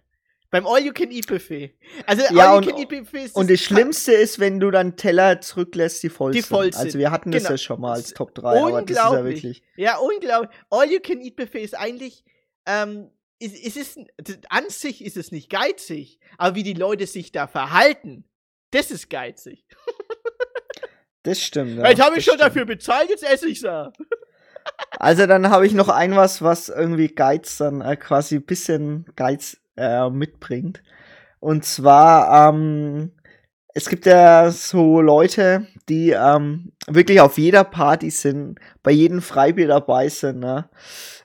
[0.53, 1.73] Beim All-You-Can-Eat-Buffet.
[2.05, 6.31] Also Ja, All-You-Can-Eat-Buffet ist Und das Schlimmste ist, wenn du dann Teller zurücklässt, die voll
[6.31, 6.47] Die sind.
[6.49, 6.79] voll sind.
[6.85, 7.51] Also wir hatten das Genau.
[7.53, 9.43] ja schon mal Das als Top 3, aber das ist ja unglaublich.
[9.43, 9.63] wirklich.
[9.75, 10.51] Ja, unglaublich.
[10.69, 12.23] All-You-Can-Eat-Buffet ist eigentlich,
[12.67, 13.97] ähm, es, es ist,
[14.49, 18.23] an sich ist es nicht geizig, aber wie die Leute sich da verhalten,
[18.69, 19.65] das ist geizig.
[21.25, 21.77] Das stimmt.
[21.77, 22.41] Ja, jetzt habe ich das schon stimmt.
[22.49, 23.93] dafür bezahlt, jetzt esse ich's da.
[24.99, 29.05] Also dann habe ich noch ein was, was irgendwie Geiz dann äh, quasi ein bisschen
[29.15, 30.81] Geiz äh, mitbringt.
[31.39, 33.11] Und zwar, ähm,
[33.73, 39.67] es gibt ja so Leute, die ähm, wirklich auf jeder Party sind, bei jedem Freibier
[39.67, 40.69] dabei sind, ne?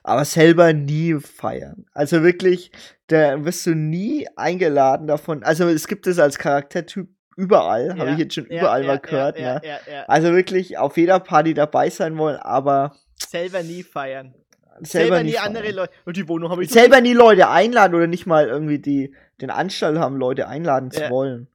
[0.03, 1.85] aber selber nie feiern.
[1.93, 2.71] Also wirklich,
[3.07, 5.43] da wirst du nie eingeladen davon.
[5.43, 8.87] Also es gibt es als Charaktertyp überall, habe Ja, ich jetzt schon ja, überall ja,
[8.87, 9.39] mal gehört.
[9.39, 9.61] Ne?
[10.07, 12.93] Also wirklich auf jeder Party dabei sein wollen, aber
[13.27, 14.33] Selber nie feiern.
[14.81, 15.93] Selber, Selber, nie andere Leute.
[16.05, 19.49] Und die Wohnung habe ich selber nie Leute einladen oder nicht mal irgendwie die den
[19.51, 21.09] Anstalt haben, Leute einladen zu Ja.
[21.09, 21.47] wollen.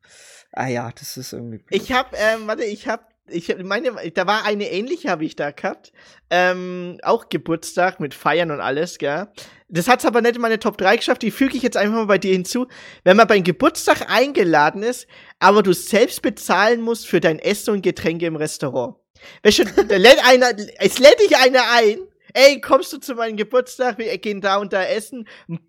[0.53, 1.59] Ah ja, das ist irgendwie.
[1.59, 1.83] blöd.
[1.83, 5.37] Ich hab, ähm, warte, ich hab, ich hab- meine, da war eine ähnliche habe ich
[5.37, 5.93] da gehabt.
[6.31, 9.29] Ähm, auch Geburtstag mit Feiern und alles, gell.
[9.69, 12.07] Das hat's aber nicht in meine Top 3 geschafft, die füge ich jetzt einfach mal
[12.07, 12.69] bei dir hinzu.
[13.03, 15.07] Wenn man beim Geburtstag eingeladen ist,
[15.41, 18.95] aber du selbst bezahlen musst für dein Essen und Getränke im Restaurant.
[19.43, 21.99] Weißt du, da lädt einer, es lädt dich einer ein,
[22.35, 25.27] ey, kommst du zu meinem Geburtstag, wir gehen da und da essen,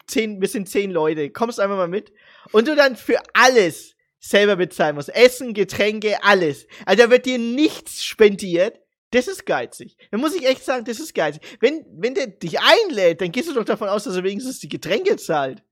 [0.08, 2.12] zehn, wir sind zehn Leute, kommst einfach mal mit.
[2.52, 5.16] Und du dann für alles selber bezahlen musst.
[5.16, 6.68] Essen, Getränke, alles.
[6.86, 8.80] Also da wird dir nichts spendiert.
[9.12, 9.96] Das ist geizig.
[10.12, 11.42] Da muss ich echt sagen, das ist geizig.
[11.60, 14.68] Wenn, wenn der dich einlädt, dann gehst du doch davon aus, dass er wenigstens die
[14.68, 15.64] Getränke zahlt.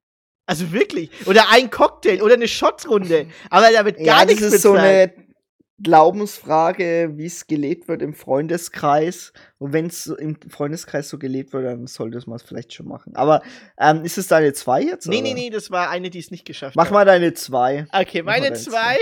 [0.46, 1.10] Also wirklich.
[1.26, 3.28] Oder ein Cocktail oder eine Shotrunde.
[3.50, 5.14] Aber da wird gar ja, nichts ist so bezahlt.
[5.18, 5.33] eine
[5.82, 9.34] Glaubensfrage, wie es gelebt wird im Freundeskreis.
[9.58, 13.16] Und wenn es im Freundeskreis so gelebt wird, dann sollte man es vielleicht schon machen.
[13.16, 13.42] Aber
[13.80, 15.08] ähm, ist es deine zwei jetzt?
[15.08, 15.24] Nee, oder?
[15.24, 16.92] nee, nee, das war eine, die es nicht geschafft Mach hat.
[16.92, 17.88] mal deine zwei.
[17.92, 18.98] Okay, Mach meine deine zwei.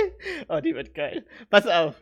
[0.47, 1.25] Oh, die wird geil.
[1.49, 1.95] Pass auf.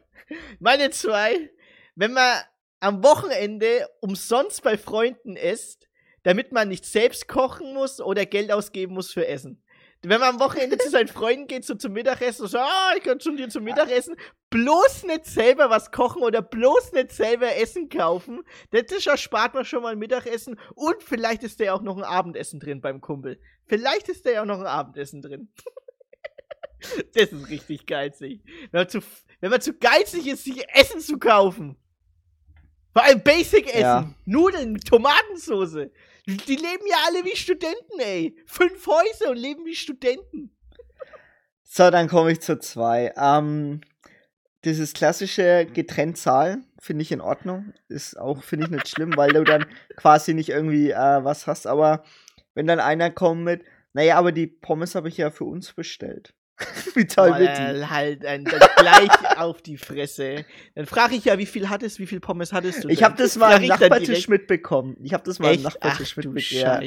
[0.60, 1.50] Meine zwei,
[1.96, 2.38] wenn man
[2.80, 5.88] am Wochenende umsonst bei Freunden isst,
[6.24, 9.64] damit man nicht selbst kochen muss oder Geld ausgeben muss für Essen.
[10.02, 13.20] Wenn man am Wochenende zu seinen Freunden geht, so zum Mittagessen, so, ah, ich kann
[13.20, 14.16] schon dir zum Mittagessen,
[14.50, 18.44] bloß nicht selber was kochen oder bloß nicht selber Essen kaufen.
[18.72, 22.04] Das erspart man schon mal ein Mittagessen und vielleicht ist da ja auch noch ein
[22.04, 23.42] Abendessen drin beim Kumpel.
[23.66, 25.50] Vielleicht ist da ja auch noch ein Abendessen drin.
[27.14, 28.42] Das ist richtig geizig.
[28.72, 29.02] Wenn man zu,
[29.42, 31.76] wenn man zu geizig ist, sich Essen zu kaufen.
[32.94, 33.82] Vor allem Basic-Essen.
[33.82, 34.16] Ja.
[34.26, 35.90] Nudeln mit Tomatensauce.
[36.36, 38.36] Die, leben ja alle wie Studenten, ey.
[38.46, 40.56] Fünf Häuser und leben wie Studenten.
[41.64, 43.14] So, dann komme ich zur zwei.
[43.18, 43.82] Ähm,
[44.66, 47.74] dieses klassische getrennt zahlen finde ich in Ordnung.
[47.88, 49.66] Ist auch, finde ich, nicht schlimm, weil du dann
[49.96, 51.68] quasi nicht irgendwie äh, was hast.
[51.68, 52.04] Aber
[52.54, 53.64] wenn dann einer kommt mit,
[53.94, 56.34] naja, aber die Pommes habe ich ja für uns bestellt.
[56.94, 57.62] Wie toll wird die?
[57.62, 60.46] Mal halt ein, dann gleich auf die Fresse.
[60.76, 62.90] Dann frage ich ja, wie viel hattest, wie viel Pommes hattest du?
[62.90, 64.98] Ich habe das mal am Nachbartisch mitbekommen.
[65.02, 65.62] Ich habe das mal am?
[65.62, 66.44] Nachbartisch mitbekommen.
[66.50, 66.82] Ja.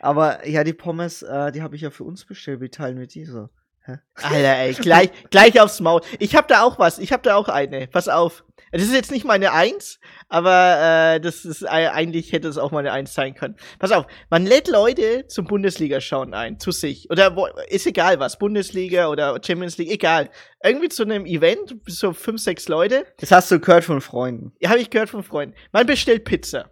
[0.00, 2.60] Aber ja, die Pommes, äh, die habe ich ja für uns bestellt.
[2.60, 3.48] Wie teilen wir die so?
[3.86, 6.00] Alter, ey, gleich, gleich aufs Maul.
[6.18, 6.98] Ich hab da auch was.
[6.98, 7.86] Ich hab da auch eine.
[7.86, 8.44] Pass auf.
[8.72, 12.72] Das ist jetzt nicht meine Eins, aber äh, das ist äh, eigentlich hätte es auch
[12.72, 13.56] meine Eins sein können.
[13.78, 17.08] Pass auf, man lädt Leute zum Bundesliga-Schauen ein, zu sich.
[17.08, 20.28] Oder wo, ist egal was, Bundesliga oder Champions League, egal.
[20.62, 23.06] Irgendwie zu einem Event, so fünf, sechs Leute.
[23.18, 24.52] Das hast du gehört von Freunden.
[24.58, 25.54] Ja, habe ich gehört von Freunden.
[25.70, 26.70] Man bestellt Pizza.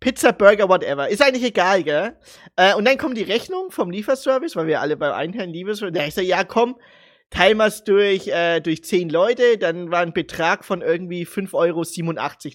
[0.00, 1.08] Pizza, Burger, whatever.
[1.08, 2.16] Ist eigentlich egal, gell?
[2.56, 5.94] Äh, und dann kommt die Rechnung vom Lieferservice, weil wir alle beim Einherrn Lieferservice.
[5.94, 6.76] Da ich so, ja, komm,
[7.28, 11.54] teilen wir es durch, äh, durch zehn Leute, dann war ein Betrag von irgendwie 5,87
[11.54, 11.84] Euro.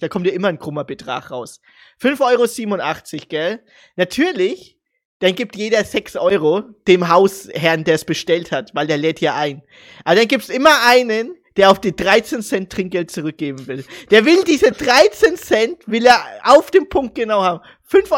[0.00, 1.60] Da kommt ja immer ein krummer Betrag raus.
[2.00, 3.64] 5,87 Euro, gell?
[3.96, 4.76] Natürlich,
[5.20, 9.34] dann gibt jeder 6 Euro dem Hausherrn, der es bestellt hat, weil der lädt ja
[9.34, 9.62] ein.
[10.04, 13.84] Aber dann gibt's immer einen, der auf die 13 Cent Trinkgeld zurückgeben will.
[14.10, 17.60] Der will diese 13 Cent, will er auf dem Punkt genau haben.
[17.90, 18.10] 5,87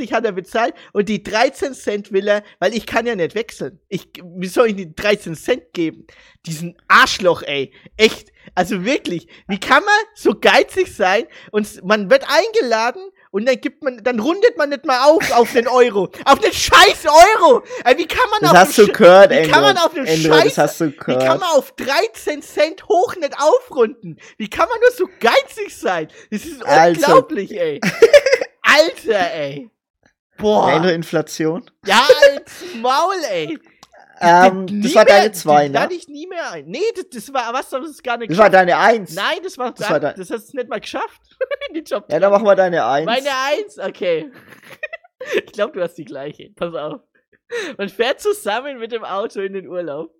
[0.00, 3.34] Euro hat er bezahlt und die 13 Cent will er, weil ich kann ja nicht
[3.34, 3.78] wechseln.
[3.88, 6.06] Ich, wie soll ich die 13 Cent geben?
[6.46, 7.72] Diesen Arschloch, ey.
[7.96, 8.32] Echt.
[8.54, 9.28] Also wirklich.
[9.46, 13.02] Wie kann man so geizig sein und man wird eingeladen
[13.38, 16.10] und dann gibt man, dann rundet man nicht mal auf auf den Euro.
[16.24, 17.62] Auf den scheiß Euro!
[17.84, 19.50] Ey, wie kann man Das auf hast du gehört, Wie Endo.
[19.52, 21.40] kann man auf den Endo, scheiß das hast du Wie kann gehört.
[21.40, 24.18] man auf 13 Cent hoch nicht aufrunden?
[24.36, 26.08] Wie kann man nur so geizig sein?
[26.30, 27.80] Das ist Also- unglaublich, ey.
[28.62, 29.70] Alter, ey.
[30.36, 30.84] Boah.
[30.84, 31.68] Inflation.
[31.84, 33.58] Ja, als Maul, ey.
[34.20, 35.98] Ähm, das war mehr- deine zwei, die lade ne?
[36.00, 36.66] ich nie mehr ein.
[36.66, 39.14] Nee, das, das war, was, das ist gar nicht Das war deine eins.
[39.14, 41.20] Nein, das war, Das war das, dein- hast du nicht mal geschafft.
[41.74, 43.06] die Job Ja, dann machen wir deine eins.
[43.06, 44.30] Meine Eins, okay.
[45.46, 46.50] ich glaube, du hast die gleiche.
[46.56, 47.00] Pass auf.
[47.76, 50.12] Man fährt zusammen mit dem Auto in den Urlaub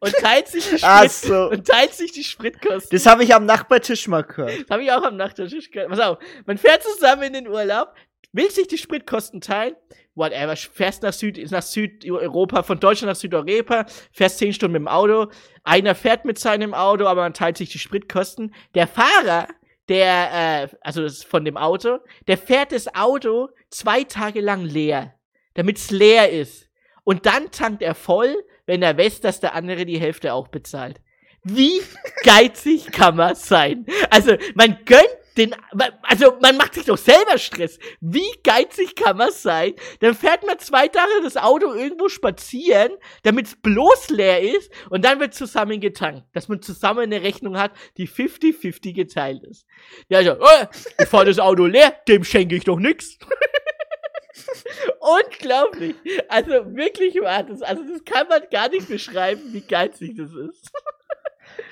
[0.00, 1.50] und teilt sich die, Sprit so.
[1.50, 2.96] und teilt sich die Spritkosten.
[2.96, 4.62] Das habe ich am Nachbartisch mal gehört.
[4.62, 5.90] Das habe ich auch am Nachttisch gehört.
[5.90, 7.92] Pass auf, man fährt zusammen in den Urlaub,
[8.32, 9.74] will sich die Spritkosten teilen,
[10.14, 14.88] whatever, fährst nach, Süd, nach Südeuropa, von Deutschland nach Südeuropa, fährst 10 Stunden mit dem
[14.88, 15.30] Auto,
[15.64, 18.54] einer fährt mit seinem Auto, aber man teilt sich die Spritkosten.
[18.74, 19.48] Der Fahrer,
[19.88, 24.64] der, äh, also das ist von dem Auto, der fährt das Auto zwei Tage lang
[24.64, 25.14] leer,
[25.54, 26.68] damit's leer ist.
[27.04, 28.36] Und dann tankt er voll,
[28.66, 31.00] wenn er weiß, dass der andere die Hälfte auch bezahlt.
[31.42, 31.80] Wie
[32.22, 33.84] geizig kann man sein?
[34.10, 35.54] Also, man gönnt den,
[36.02, 37.78] also, man macht sich doch selber Stress.
[38.00, 39.74] Wie geizig kann man sein?
[40.00, 45.04] Dann fährt man zwei Tage das Auto irgendwo spazieren, damit es bloß leer ist und
[45.04, 46.24] dann wird zusammen getankt.
[46.32, 49.66] Dass man zusammen eine Rechnung hat, die 50-50 geteilt ist.
[50.08, 50.66] Ja, also, äh,
[51.00, 53.18] ich fahr das Auto leer, dem schenke ich doch nix.
[55.00, 55.94] Unglaublich.
[56.28, 57.62] Also wirklich war das.
[57.62, 60.70] Also das kann man gar nicht beschreiben, wie geizig das ist.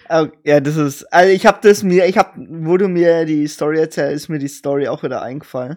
[0.09, 1.05] Oh, ja, das ist.
[1.13, 4.39] Also ich habe das mir, ich habe, wo du mir die Story erzählt, ist mir
[4.39, 5.77] die Story auch wieder eingefallen,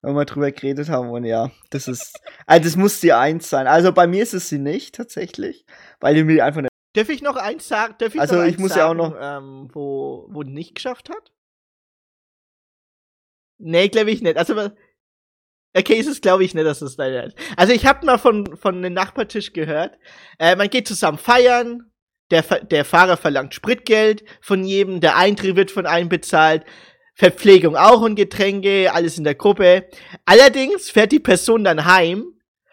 [0.00, 3.66] weil wir drüber geredet haben und ja, das ist, also das muss die eins sein.
[3.66, 5.66] Also bei mir ist es sie nicht tatsächlich,
[6.00, 6.70] weil die mir einfach nicht.
[6.94, 7.94] Darf ich noch eins sagen?
[7.98, 11.10] Darf ich Also, noch ich muss ja auch sagen, noch- ähm, wo, wo nicht geschafft
[11.10, 11.30] hat?
[13.58, 14.36] Nee, glaube ich nicht.
[14.36, 14.70] Also,
[15.76, 17.36] okay, ist es glaube ich nicht, dass es leider ist.
[17.56, 19.98] Also, ich habe mal von, von einem Nachbartisch gehört,
[20.38, 21.90] äh, man geht zusammen feiern,
[22.30, 26.64] der, der Fahrer verlangt Spritgeld von jedem, der Eintritt wird von einem bezahlt,
[27.14, 29.88] Verpflegung auch und Getränke, alles in der Gruppe.
[30.26, 32.26] Allerdings fährt die Person dann heim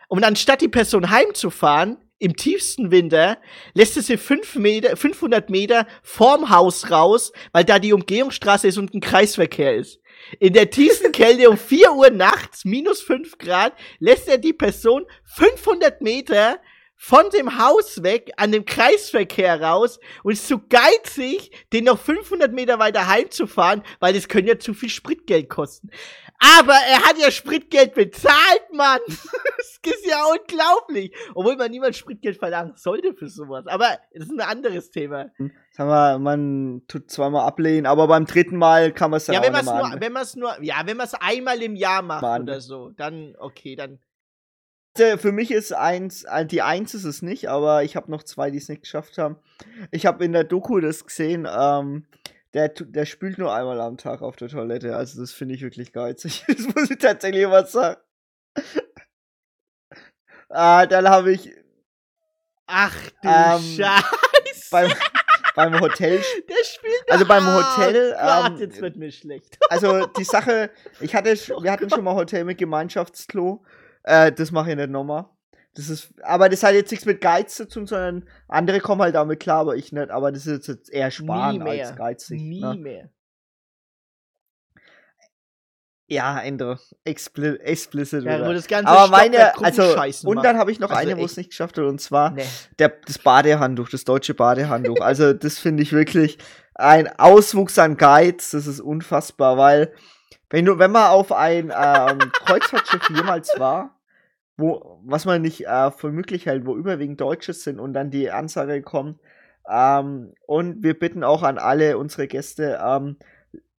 [0.10, 3.38] und anstatt die Person heimzufahren, im tiefsten Winter,
[3.74, 8.78] lässt es sie fünf Meter, 500 Meter vorm Haus raus, weil da die Umgehungsstraße ist
[8.78, 10.00] und ein Kreisverkehr ist.
[10.40, 15.06] In der tiefsten Kälte um 4 Uhr nachts, minus 5 Grad, lässt er die Person
[15.26, 16.60] 500 Meter
[17.06, 22.54] von dem Haus weg an dem Kreisverkehr raus und ist zu geizig, den noch 500
[22.54, 25.90] Meter weiter heimzufahren, weil das können ja zu viel Spritgeld kosten.
[26.40, 29.02] Aber er hat ja Spritgeld bezahlt, Mann.
[29.08, 31.14] das ist ja unglaublich.
[31.36, 33.68] Obwohl man niemand Spritgeld verlangen sollte für sowas.
[33.68, 35.26] Aber das ist ein anderes Thema.
[35.72, 39.42] Sagen wir, man tut zweimal ablehnen, aber beim dritten Mal kann man es dann Ja,
[39.42, 40.00] auch wenn man es nur, an.
[40.00, 42.62] wenn man es nur, ja, wenn man es einmal im Jahr macht Mal an- oder
[42.62, 44.00] so, dann, okay, dann.
[45.00, 48.24] Also, Für mich ist eins, äh, die eins ist es nicht, aber ich habe noch
[48.24, 49.38] zwei, die es nicht geschafft haben.
[49.92, 52.06] Ich habe in der Doku das gesehen, ähm,
[52.54, 54.96] der, der spült nur einmal am Tag auf der Toilette.
[54.96, 56.46] Also das finde ich wirklich geizig.
[56.48, 58.00] Das muss ich tatsächlich was sagen.
[60.50, 61.52] ah, dann habe ich
[62.68, 64.70] Ach du Ähm, Scheiße.
[64.72, 64.92] beim,
[65.56, 66.18] beim Hotel,
[66.50, 69.58] Der spielt also beim Hotel, Gott, ähm, jetzt wird mir schlecht.
[69.70, 70.70] also die Sache,
[71.02, 73.64] ich hatte, wir hatten schon mal Hotel mit Gemeinschaftsklo.
[74.04, 75.26] Äh, das mache ich nicht nochmal.
[75.76, 79.16] Das ist, aber das hat jetzt nichts mit Geiz zu tun, sondern andere kommen halt
[79.16, 80.12] damit klar, aber ich nicht.
[80.12, 82.42] Aber das ist jetzt eher sparen als geizig.
[82.42, 82.76] Nie ne?
[82.76, 83.10] mehr.
[86.08, 86.80] Ja, Ende.
[87.06, 88.24] Expli explicit.
[88.24, 89.96] Ja, das ganze Aber meine, also,
[90.26, 92.44] und dann habe ich noch Also eine, wo es nicht geschafft hat, und zwar Nee.
[92.78, 95.00] der, das Badehandtuch, das deutsche Badehandtuch.
[95.02, 96.38] Also, das finde ich wirklich
[96.76, 98.52] ein Auswuchs an Geiz.
[98.52, 99.94] Das ist unfassbar, weil,
[100.54, 104.00] wenn du, wenn man auf ein ähm, Kreuzfahrtschiff jemals war,
[104.56, 108.30] wo, was man nicht äh, für möglich hält, wo überwiegend Deutsche sind und dann die
[108.30, 109.20] Ansage kommt,
[109.68, 113.18] ähm, und wir bitten auch an alle unsere Gäste, ähm,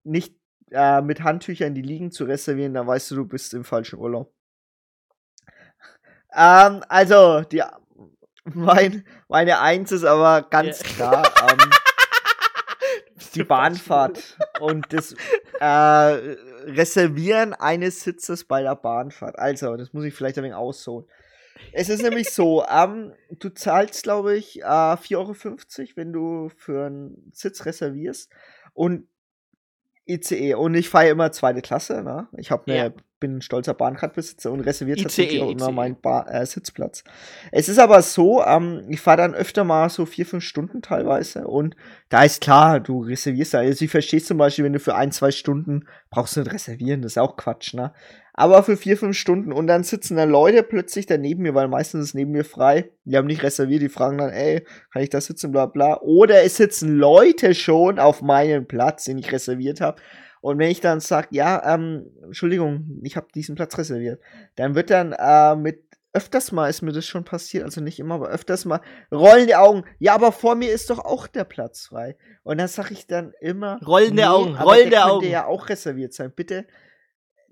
[0.02, 0.34] nicht
[0.72, 4.32] äh, mit Handtüchern die Liegen zu reservieren, dann weißt du, du bist im falschen Urlaub.
[6.34, 7.62] Ähm, also, die,
[8.52, 11.70] mein, meine Eins ist aber ganz klar ähm,
[13.36, 15.14] die Bahnfahrt und das
[15.60, 19.38] äh, Reservieren eines Sitzes bei der Bahnfahrt.
[19.38, 21.06] Also, das muss ich vielleicht ein wenig ausholen.
[21.72, 26.86] Es ist nämlich so, ähm, du zahlst, glaube ich, äh, 4,50 Euro, wenn du für
[26.86, 28.30] einen Sitz reservierst.
[28.72, 29.06] Und
[30.06, 30.54] ICE.
[30.54, 32.28] Und ich fahre immer zweite Klasse, ne?
[32.36, 32.90] Ich hab ne, Ja.
[33.20, 35.72] bin ein stolzer Bahncardbesitzer und reserviert ICE, tatsächlich auch immer ICE.
[35.72, 37.04] meinen ba äh, Sitzplatz.
[37.52, 41.46] Es ist aber so, ähm, ich fahre dann öfter mal so vier, fünf Stunden teilweise
[41.46, 41.74] und
[42.10, 43.58] da ist klar, du reservierst da.
[43.58, 47.00] Also ich verstehe zum Beispiel, wenn du für ein, zwei Stunden brauchst du nicht reservieren,
[47.00, 47.92] das ist auch Quatsch, ne?
[48.36, 51.68] Aber für vier, fünf Stunden und dann sitzen da Leute plötzlich da neben mir, weil
[51.68, 52.90] meistens ist neben mir frei.
[53.04, 56.00] Die haben nicht reserviert, die fragen dann, ey, kann ich da sitzen, bla bla.
[56.00, 60.02] Oder es sitzen Leute schon auf meinem Platz, den ich reserviert habe.
[60.40, 64.20] Und wenn ich dann sage, ja, ähm, Entschuldigung, ich habe diesen Platz reserviert,
[64.56, 68.14] dann wird dann äh, mit öfters mal ist mir das schon passiert, also nicht immer,
[68.14, 68.80] aber öfters mal
[69.12, 69.84] rollen die Augen.
[69.98, 72.16] Ja, aber vor mir ist doch auch der Platz frei.
[72.44, 75.30] Und dann sage ich dann immer, Rollende Augen, aber rollende der könnte Augen.
[75.30, 76.32] ja auch reserviert sein.
[76.34, 76.66] Bitte,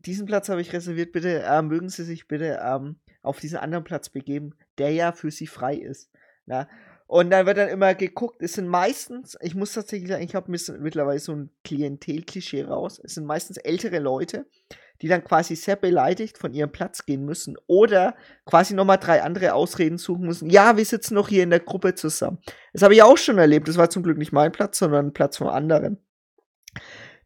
[0.07, 1.13] diesen Platz habe ich reserviert.
[1.13, 5.31] Bitte äh, mögen Sie sich bitte ähm, auf diesen anderen Platz begeben, der ja für
[5.31, 6.11] Sie frei ist.
[6.47, 6.69] Na?
[7.07, 8.43] Und dann wird dann immer geguckt.
[8.43, 13.01] Es sind meistens, ich muss tatsächlich sagen, ich habe mittlerweile so ein Klientelklischee raus.
[13.05, 14.47] Es sind meistens ältere Leute,
[15.03, 18.15] die dann quasi sehr beleidigt von ihrem Platz gehen müssen oder
[18.47, 20.49] quasi nochmal drei andere Ausreden suchen müssen.
[20.49, 22.39] Ja, wir sitzen noch hier in der Gruppe zusammen.
[22.73, 23.69] Das habe ich auch schon erlebt.
[23.69, 25.99] Das war zum Glück nicht mein Platz, sondern ein Platz von anderen.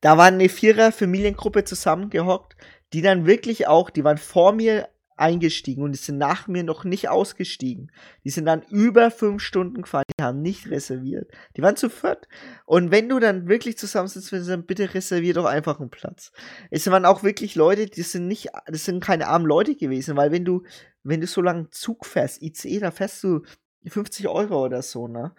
[0.06, 2.56] Da war eine Vierer-Familiengruppe zusammengehockt,
[2.92, 6.84] die dann wirklich auch, die waren vor mir eingestiegen und die sind nach mir noch
[6.84, 7.90] nicht ausgestiegen.
[8.22, 11.32] Die sind dann über fünf Stunden gefahren, die haben nicht reserviert.
[11.56, 12.28] Die waren zu viert.
[12.66, 16.30] Und wenn du dann wirklich zusammensitzt, dann bitte reservier doch einfach einen Platz.
[16.70, 20.30] Es waren auch wirklich Leute, die sind nicht, das sind keine armen Leute gewesen, weil
[20.30, 20.62] wenn du,
[21.02, 23.42] wenn du so lange Zug fährst, ICE, da fährst du
[23.84, 25.34] 50 Euro oder so, ne?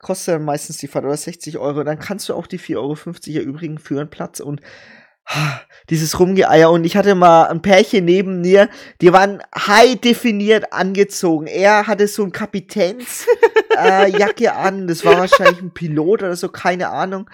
[0.00, 3.44] Kostet dann meistens die Fahrt oder 60 Euro, dann kannst du auch die 4,50 Euro
[3.44, 4.60] erübrigen für einen Platz und
[5.90, 8.68] dieses Rumgeeier und ich hatte mal ein Pärchen neben mir,
[9.00, 11.46] die waren high definiert angezogen.
[11.46, 16.88] Er hatte so ein Kapitänsjacke äh, an, das war wahrscheinlich ein Pilot oder so, keine
[16.88, 17.28] Ahnung.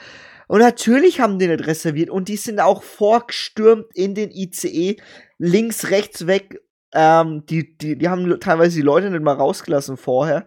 [0.46, 4.96] Und natürlich haben die nicht reserviert und die sind auch vorgestürmt in den ICE,
[5.38, 6.60] links, rechts weg.
[6.92, 10.44] Ähm, die, die, die haben teilweise die Leute nicht mal rausgelassen vorher,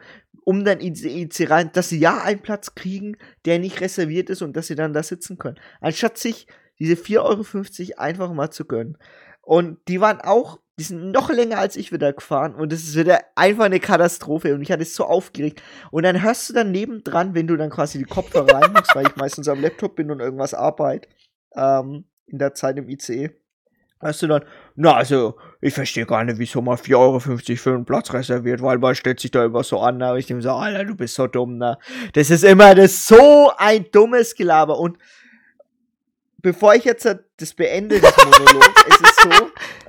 [0.47, 4.29] um dann in die ICE rein, dass sie ja einen Platz kriegen, der nicht reserviert
[4.29, 5.59] ist und dass sie dann da sitzen können.
[5.81, 6.47] Anstatt sich
[6.79, 8.97] diese 4,50 Euro einfach mal zu gönnen.
[9.41, 12.95] Und die waren auch, die sind noch länger als ich wieder gefahren und das ist
[12.95, 15.61] wieder einfach eine Katastrophe und ich hatte es so aufgeregt.
[15.91, 19.17] Und dann hörst du dann nebendran, wenn du dann quasi die Kopfhörer reinmachst, weil ich
[19.17, 21.09] meistens am Laptop bin und irgendwas arbeite,
[21.57, 23.31] ähm, in der Zeit im ICE,
[23.99, 24.45] hörst du dann,
[24.75, 28.77] na also, ich verstehe gar nicht, wieso mal 4,50 Euro für einen Platz reserviert, weil
[28.77, 31.27] man stellt sich da immer so an, na, ich denke so, Alter, du bist so
[31.27, 31.77] dumm, na.
[32.13, 34.97] Das ist immer das so ein dummes Gelaber und
[36.37, 37.05] bevor ich jetzt
[37.37, 39.29] das beende, das Monolog, es ist so,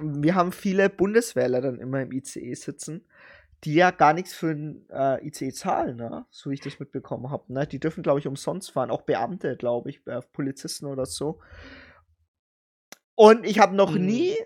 [0.00, 3.04] wir haben viele Bundeswähler dann immer im ICE sitzen,
[3.64, 6.24] die ja gar nichts für ein äh, ICE zahlen, ne?
[6.30, 7.52] so wie ich das mitbekommen habe.
[7.52, 7.66] Ne?
[7.66, 11.40] Die dürfen, glaube ich, umsonst fahren, auch Beamte, glaube ich, äh, Polizisten oder so.
[13.18, 14.06] Und ich habe noch Hm.
[14.06, 14.36] nie,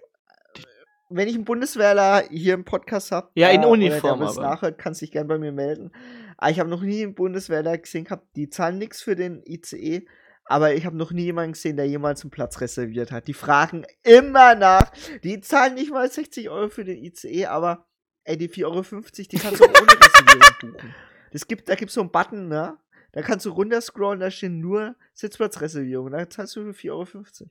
[1.10, 4.48] wenn ich einen Bundeswehrler hier im Podcast habe, Ja, in äh, Uniform was aber.
[4.48, 5.92] nachhört, kann sich gern bei mir melden.
[6.38, 10.06] Aber ich habe noch nie einen Bundeswehrler gesehen gehabt, die zahlen nichts für den ICE,
[10.46, 13.28] aber ich habe noch nie jemanden gesehen, der jemals einen Platz reserviert hat.
[13.28, 14.90] Die fragen immer nach.
[15.22, 17.86] Die zahlen nicht mal 60 Euro für den ICE, aber
[18.24, 20.94] ey, die 4,50 Euro, die kannst du auch ohne Reservierung buchen.
[21.30, 22.78] Das gibt, da gibt's so einen Button, ne?
[23.12, 26.10] Da kannst du runterscrollen, da stehen nur Sitzplatzreservierung.
[26.10, 27.50] Da zahlst du nur 4,50 Euro.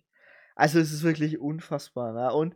[0.61, 2.31] Also es ist wirklich unfassbar, ne?
[2.31, 2.53] Und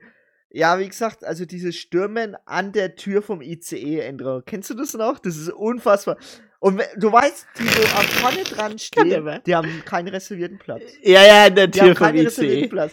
[0.52, 4.44] ja, wie gesagt, also dieses Stürmen an der Tür vom ICE, Endro.
[4.46, 5.18] Kennst du das noch?
[5.18, 6.16] Das ist unfassbar.
[6.60, 10.84] Und du weißt, die so am vorne dran stehen, die haben keinen reservierten Platz.
[11.02, 12.68] Ja, ja, in der Die haben Tür vom keinen reservierten ICE.
[12.70, 12.92] Platz.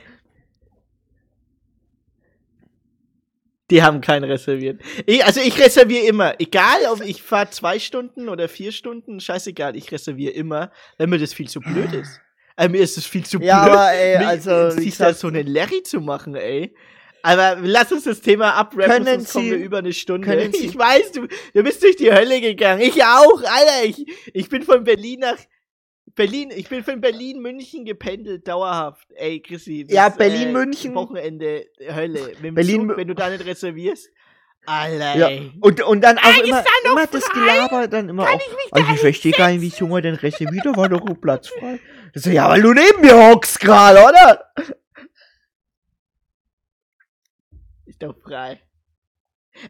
[3.70, 4.80] Die haben keinen reserviert.
[5.04, 6.40] Ich, also ich reserviere immer.
[6.40, 11.18] Egal, ob ich fahre zwei Stunden oder vier Stunden, scheißegal, ich reserviere immer, wenn mir
[11.18, 12.18] das viel zu blöd ist.
[12.56, 15.28] Äh, mir ist es viel zu Ja, blöd, aber, ey, also, wie sich da so
[15.28, 16.74] einen Larry zu machen, ey.
[17.24, 20.26] Aber lass uns das Thema abrappen, sonst kommen wir Sie- über eine Stunde.
[20.26, 22.80] können Sie- ich weiß, du, du bist durch die Hölle gegangen.
[22.82, 23.84] Ich auch, Alter.
[23.84, 25.36] Ich, ich bin von Berlin nach
[26.14, 29.06] Berlin, ich bin von Berlin, München gependelt, dauerhaft.
[29.14, 29.84] Ey, Chrissy.
[29.86, 30.94] das, Ja, Berlin, äh, München.
[30.94, 32.32] Wochenende, Hölle.
[32.42, 34.10] Berlin, Zug, wenn du da nicht reservierst.
[34.66, 35.28] Alter, Ja.
[35.60, 37.28] Und, und dann auch Ah, immer, da immer das?
[37.30, 38.40] Gelaber, dann immer auch.
[38.66, 41.78] ich Also ich verstehe gar nicht, wieso man denn reserviert, da war doch Platz frei.
[42.14, 44.52] Ist ja, weil du neben mir hockst gerade, oder?
[47.86, 48.60] Ist doch frei.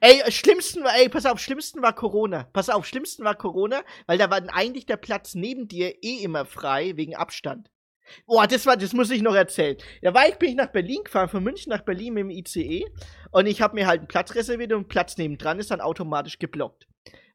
[0.01, 2.45] Ey, schlimmsten war, ey, pass auf, schlimmsten war Corona.
[2.53, 6.45] Pass auf, schlimmsten war Corona, weil da war eigentlich der Platz neben dir eh immer
[6.45, 7.71] frei, wegen Abstand.
[8.27, 9.77] Boah, das war, das muss ich noch erzählen.
[10.03, 12.85] Da war ich, bin ich nach Berlin gefahren, von München nach Berlin mit dem ICE
[13.31, 16.87] und ich habe mir halt einen Platz reserviert und Platz nebendran ist dann automatisch geblockt.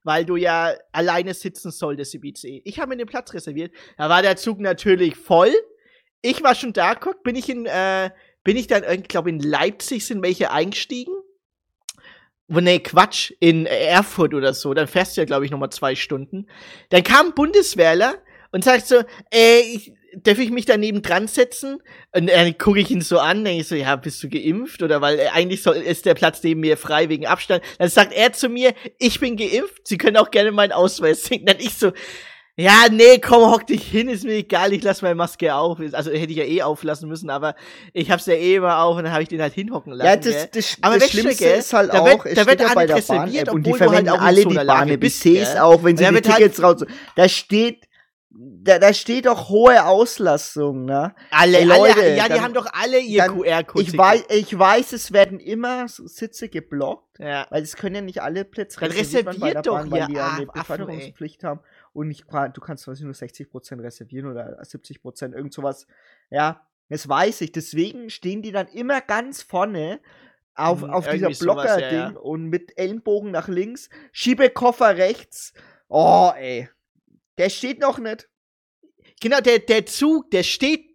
[0.08, 2.62] Weil du ja alleine sitzen solltest im ICE.
[2.64, 3.74] Ich habe mir den Platz reserviert.
[3.97, 5.53] Da war der Zug natürlich voll.
[6.22, 8.12] Ich war schon da, guck, bin ich in, äh,
[8.45, 11.12] bin ich dann, ich glaube, in Leipzig sind welche eingestiegen.
[12.47, 14.74] Wo, nee, Quatsch, in Erfurt oder so.
[14.74, 16.47] Dann fährst du ja, glaube ich, nochmal zwei Stunden.
[16.88, 18.16] Dann kam ein Bundeswehrler
[18.53, 19.03] und sagt so,
[19.34, 21.82] äh, ich, darf ich mich daneben dran setzen?
[22.16, 24.82] Und dann gucke ich ihn so an, denke ich so, ja, bist du geimpft?
[24.82, 27.64] Oder weil äh, eigentlich soll, ist der Platz neben mir frei wegen Abstand.
[27.80, 31.45] Dann sagt er zu mir, ich bin geimpft, Sie können auch gerne meinen Ausweis sehen.
[31.45, 31.91] Dann ich so,
[32.60, 35.78] ja, nee, komm, hock dich hin, ist mir egal, ich lass meine Maske auf.
[35.91, 37.53] Also hätte ich ja eh auflassen müssen, aber
[37.93, 40.08] ich hab's ja eh immer auf und dann habe ich den halt hinhocken lassen.
[40.08, 42.74] Ja, das, das, Aber das Schlimmste gell, ist halt da auch, wird- da wird ja
[42.74, 45.01] bei der Bahn-App und die halt verwenden auch in alle die Bahn-App.
[45.01, 45.58] Gell?
[45.60, 46.84] auch, wenn sie die halt- Tickets raus...
[47.16, 47.87] Da steht...
[48.40, 51.16] Da, da steht doch hohe Auslastung, ne?
[51.32, 53.84] Alle, Ey, Leute, alle, ja, die dann- haben doch alle ihr QR-Code.
[53.84, 57.48] Ich weiß, ich weiß, es werden immer Sitze geblockt, Ja.
[57.50, 60.46] weil es können ja nicht alle Plätze Dann reserviert doch, Bahn, weil die ja eine.
[60.46, 61.62] Beförderungspflicht haben.
[61.94, 65.88] Und ich, du kannst weiß ich, nur 60% reservieren oder 70%, irgend sowas.
[66.30, 67.52] Ja, das weiß ich.
[67.54, 70.00] Deswegen stehen die dann immer ganz vorne
[70.54, 72.18] auf, Hm, auf dieser Blocker-Ding ja, ja.
[72.20, 75.54] und mit Ellenbogen nach links, Schiebekoffer rechts.
[75.88, 76.70] Oh, ey.
[77.38, 78.28] Der steht noch nicht.
[79.22, 80.86] Genau, der, der Zug, der steht,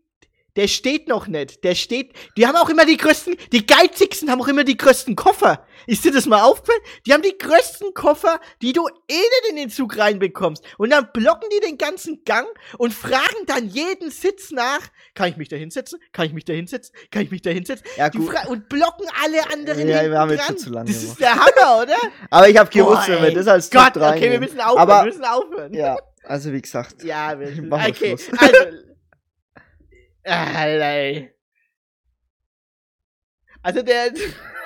[0.55, 1.64] der steht noch nicht.
[1.64, 5.16] Der steht, die haben auch immer die größten, die geizigsten haben auch immer die größten
[5.16, 5.66] Koffer.
[5.86, 6.82] Ist dir das mal aufgefallen?
[7.07, 10.62] Die haben die größten Koffer, die du eh nicht in den Zug reinbekommst.
[10.78, 12.47] Und dann blocken die den ganzen Gang
[12.78, 14.80] und fragen dann jeden Sitz nach,
[15.14, 15.99] kann ich mich da hinsetzen?
[16.12, 16.95] Kann ich mich da hinsetzen?
[17.11, 17.86] Kann ich mich da hinsetzen?
[17.97, 18.30] Ja, gut.
[18.49, 20.49] und blocken alle anderen Ja, wir haben jetzt dran.
[20.49, 21.20] schon zu lange Das ist gemacht.
[21.20, 21.34] der
[21.66, 21.97] Hammer, oder?
[22.30, 24.78] Aber ich habe gewusst, Boah, wenn wir das als Gott, Top okay, wir müssen aufhören,
[24.78, 25.72] Aber- wir müssen aufhören.
[25.74, 27.02] Ja, also wie gesagt.
[27.04, 28.18] Ja, wir Machen wir okay.
[28.18, 28.30] Schluss.
[28.38, 28.66] Also,
[30.24, 31.30] ey.
[33.62, 34.12] Also der.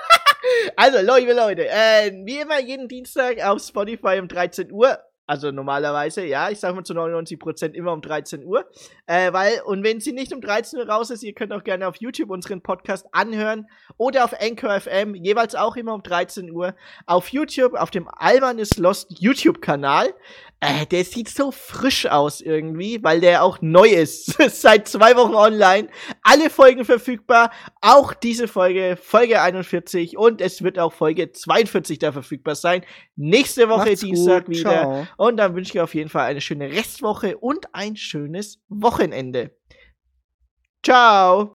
[0.76, 4.98] also, Leute, Leute, äh, wie immer jeden Dienstag auf Spotify um 13 Uhr.
[5.28, 8.64] Also normalerweise, ja, ich sag mal zu 99% immer um 13 Uhr.
[9.07, 11.88] Äh, weil, und wenn sie nicht um 13 Uhr raus ist, ihr könnt auch gerne
[11.88, 16.76] auf YouTube unseren Podcast anhören oder auf Anchor FM, jeweils auch immer um 13 Uhr.
[17.07, 20.14] Auf YouTube, auf dem Alman is Lost YouTube-Kanal.
[20.61, 24.36] Äh, der sieht so frisch aus irgendwie, weil der auch neu ist.
[24.50, 25.88] Seit zwei Wochen online.
[26.22, 27.50] Alle Folgen verfügbar.
[27.82, 30.16] Auch diese Folge, Folge 41.
[30.16, 32.82] Und es wird auch Folge 42 da verfügbar sein.
[33.16, 34.70] Nächste Woche Macht's Dienstag gut, wieder.
[34.70, 35.07] ciao.
[35.18, 39.50] Und dann wünsche ich auf jeden Fall eine schöne Restwoche und ein schönes Wochenende.
[40.82, 41.44] Ciao.